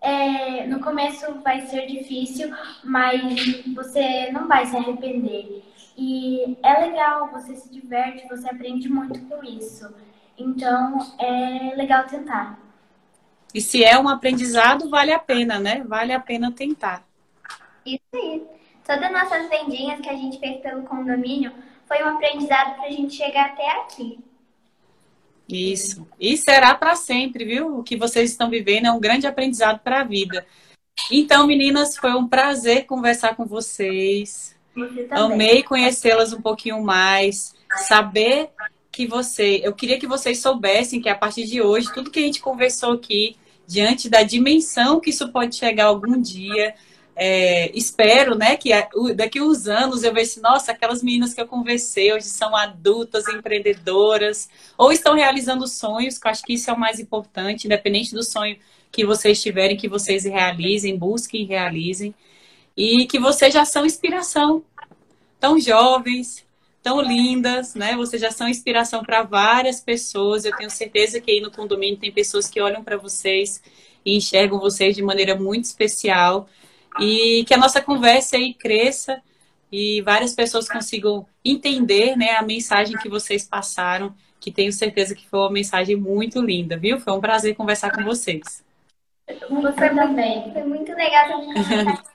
é, 0.00 0.66
no 0.66 0.80
começo 0.80 1.40
vai 1.40 1.60
ser 1.66 1.86
difícil, 1.86 2.54
mas 2.82 3.64
você 3.74 4.30
não 4.30 4.48
vai 4.48 4.66
se 4.66 4.76
arrepender. 4.76 5.62
E 5.96 6.56
é 6.62 6.86
legal, 6.86 7.30
você 7.30 7.54
se 7.54 7.72
diverte, 7.72 8.26
você 8.28 8.48
aprende 8.48 8.88
muito 8.88 9.20
com 9.26 9.44
isso. 9.44 9.92
Então 10.36 11.14
é 11.18 11.74
legal 11.76 12.04
tentar. 12.06 12.58
E 13.54 13.60
se 13.60 13.84
é 13.84 13.96
um 13.98 14.08
aprendizado, 14.08 14.90
vale 14.90 15.12
a 15.12 15.18
pena, 15.18 15.60
né? 15.60 15.84
Vale 15.86 16.12
a 16.12 16.18
pena 16.18 16.50
tentar. 16.50 17.06
Isso 17.86 18.02
aí. 18.12 18.42
Todas 18.84 19.04
as 19.04 19.12
nossas 19.12 19.48
vendinhas 19.48 20.00
que 20.00 20.08
a 20.08 20.16
gente 20.16 20.38
fez 20.40 20.60
pelo 20.60 20.82
condomínio 20.82 21.52
foi 21.86 22.02
um 22.02 22.08
aprendizado 22.08 22.74
para 22.74 22.86
a 22.86 22.90
gente 22.90 23.14
chegar 23.14 23.46
até 23.46 23.70
aqui. 23.80 24.18
Isso. 25.48 26.06
E 26.18 26.36
será 26.36 26.74
para 26.74 26.96
sempre, 26.96 27.44
viu? 27.44 27.78
O 27.78 27.82
que 27.82 27.96
vocês 27.96 28.30
estão 28.30 28.50
vivendo 28.50 28.86
é 28.86 28.92
um 28.92 29.00
grande 29.00 29.26
aprendizado 29.26 29.78
para 29.80 30.00
a 30.00 30.04
vida. 30.04 30.44
Então, 31.10 31.46
meninas, 31.46 31.96
foi 31.96 32.14
um 32.14 32.26
prazer 32.26 32.86
conversar 32.86 33.36
com 33.36 33.44
vocês. 33.44 34.53
Amei 35.10 35.62
conhecê-las 35.62 36.32
um 36.32 36.40
pouquinho 36.40 36.82
mais, 36.82 37.54
saber 37.86 38.50
que 38.90 39.06
você, 39.06 39.60
eu 39.62 39.72
queria 39.72 39.98
que 39.98 40.06
vocês 40.06 40.38
soubessem 40.38 41.00
que 41.00 41.08
a 41.08 41.14
partir 41.14 41.44
de 41.44 41.60
hoje, 41.60 41.92
tudo 41.92 42.10
que 42.10 42.20
a 42.20 42.22
gente 42.22 42.40
conversou 42.40 42.92
aqui, 42.92 43.36
diante 43.66 44.08
da 44.08 44.22
dimensão 44.22 45.00
que 45.00 45.10
isso 45.10 45.32
pode 45.32 45.56
chegar 45.56 45.86
algum 45.86 46.20
dia, 46.20 46.74
é, 47.16 47.70
espero, 47.76 48.34
né, 48.34 48.56
que 48.56 48.70
daqui 49.14 49.40
uns 49.40 49.68
anos 49.68 50.02
eu 50.02 50.12
veja, 50.12 50.40
nossa, 50.40 50.72
aquelas 50.72 51.02
meninas 51.02 51.32
que 51.32 51.40
eu 51.40 51.46
conversei 51.46 52.12
hoje 52.12 52.26
são 52.26 52.54
adultas, 52.56 53.28
empreendedoras, 53.28 54.48
ou 54.76 54.92
estão 54.92 55.14
realizando 55.14 55.66
sonhos, 55.66 56.18
que 56.18 56.26
eu 56.26 56.30
acho 56.30 56.42
que 56.42 56.54
isso 56.54 56.70
é 56.70 56.72
o 56.72 56.78
mais 56.78 56.98
importante, 56.98 57.66
independente 57.66 58.12
do 58.12 58.22
sonho 58.22 58.56
que 58.90 59.04
vocês 59.04 59.40
tiverem, 59.40 59.76
que 59.76 59.88
vocês 59.88 60.24
realizem, 60.24 60.96
busquem 60.96 61.42
e 61.42 61.46
realizem, 61.46 62.14
e 62.76 63.06
que 63.06 63.18
vocês 63.18 63.52
já 63.52 63.64
são 63.64 63.86
inspiração, 63.86 64.62
tão 65.38 65.58
jovens, 65.58 66.44
tão 66.82 67.00
lindas, 67.00 67.74
né? 67.74 67.96
Vocês 67.96 68.20
já 68.20 68.30
são 68.30 68.46
inspiração 68.46 69.02
para 69.02 69.22
várias 69.22 69.80
pessoas. 69.80 70.44
Eu 70.44 70.54
tenho 70.56 70.70
certeza 70.70 71.20
que 71.20 71.30
aí 71.30 71.40
no 71.40 71.50
condomínio 71.50 71.98
tem 71.98 72.12
pessoas 72.12 72.48
que 72.48 72.60
olham 72.60 72.84
para 72.84 72.96
vocês 72.96 73.62
e 74.04 74.16
enxergam 74.16 74.58
vocês 74.58 74.94
de 74.94 75.02
maneira 75.02 75.34
muito 75.34 75.64
especial 75.64 76.48
e 77.00 77.44
que 77.46 77.54
a 77.54 77.56
nossa 77.56 77.80
conversa 77.80 78.36
aí 78.36 78.52
cresça 78.54 79.20
e 79.72 80.02
várias 80.02 80.34
pessoas 80.34 80.68
consigam 80.68 81.26
entender 81.44 82.16
né, 82.16 82.32
a 82.32 82.42
mensagem 82.42 82.96
que 82.98 83.08
vocês 83.08 83.44
passaram, 83.44 84.14
que 84.38 84.52
tenho 84.52 84.72
certeza 84.72 85.14
que 85.14 85.26
foi 85.26 85.40
uma 85.40 85.50
mensagem 85.50 85.96
muito 85.96 86.40
linda, 86.40 86.76
viu? 86.76 87.00
Foi 87.00 87.12
um 87.12 87.20
prazer 87.20 87.56
conversar 87.56 87.90
com 87.90 88.04
vocês. 88.04 88.62
Você 89.26 89.88
também. 89.90 90.52
Foi 90.52 90.64
muito 90.64 90.92
legal. 90.92 91.40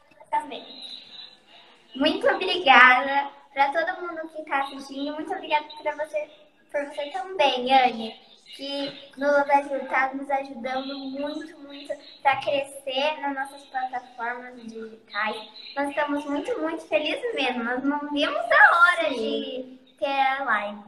Muito 2.00 2.26
obrigada 2.30 3.30
para 3.54 3.74
todo 3.74 4.02
mundo 4.02 4.30
que 4.30 4.42
está 4.42 4.62
assistindo. 4.62 5.16
Muito 5.16 5.34
obrigada 5.34 5.66
para 5.84 5.96
você, 5.98 6.30
por 6.72 6.86
você 6.86 7.10
também, 7.10 7.74
Anne. 7.74 8.16
que 8.56 9.12
nos 9.18 9.82
está 9.84 10.14
nos 10.14 10.32
ajudando 10.32 10.98
muito, 10.98 11.60
muito 11.60 11.94
para 12.24 12.38
crescer 12.38 13.20
nas 13.20 13.36
nossas 13.36 13.64
plataformas 13.66 14.56
digitais. 14.64 15.50
Nós 15.76 15.90
estamos 15.90 16.24
muito, 16.24 16.58
muito 16.62 16.88
felizes 16.88 17.36
mesmo. 17.36 17.66
Nós 17.66 17.84
não 17.84 18.00
vimos 18.12 18.38
a 18.38 18.80
hora 18.80 19.14
de 19.14 19.78
ter 20.00 20.06
a 20.06 20.44
live. 20.46 20.84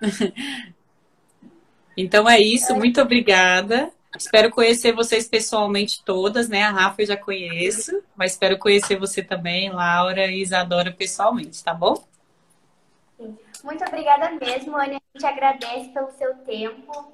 então 1.96 2.28
é 2.28 2.40
isso, 2.40 2.74
muito 2.74 3.00
obrigada. 3.00 3.92
Espero 4.16 4.50
conhecer 4.50 4.92
vocês 4.92 5.26
pessoalmente 5.26 6.02
todas, 6.04 6.48
né? 6.48 6.64
A 6.64 6.70
Rafa 6.70 7.02
eu 7.02 7.06
já 7.06 7.16
conheço, 7.16 8.02
mas 8.14 8.32
espero 8.32 8.58
conhecer 8.58 8.96
você 8.96 9.22
também, 9.22 9.70
Laura 9.70 10.26
e 10.26 10.42
Isadora 10.42 10.92
pessoalmente, 10.92 11.64
tá 11.64 11.72
bom? 11.72 12.04
Muito 13.64 13.84
obrigada 13.84 14.30
mesmo, 14.32 14.76
Anne. 14.76 14.96
A 14.96 15.18
gente 15.18 15.26
agradece 15.26 15.88
pelo 15.90 16.10
seu 16.12 16.34
tempo. 16.38 17.12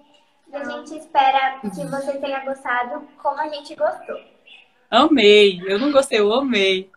E 0.50 0.56
a 0.56 0.64
gente 0.64 0.96
espera 0.96 1.60
que 1.60 1.68
você 1.68 2.12
tenha 2.18 2.40
gostado 2.40 3.06
como 3.22 3.40
a 3.40 3.48
gente 3.48 3.74
gostou. 3.74 4.18
Amei. 4.90 5.60
Eu 5.66 5.78
não 5.78 5.92
gostei, 5.92 6.18
eu 6.18 6.32
amei. 6.32 6.90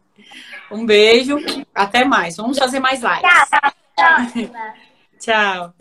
Um 0.72 0.86
beijo. 0.86 1.38
Até 1.76 2.06
mais. 2.06 2.38
Vamos 2.38 2.58
fazer 2.58 2.80
mais 2.80 3.02
lives. 3.02 3.22
Tchau. 3.98 4.54
Tchau. 5.20 5.81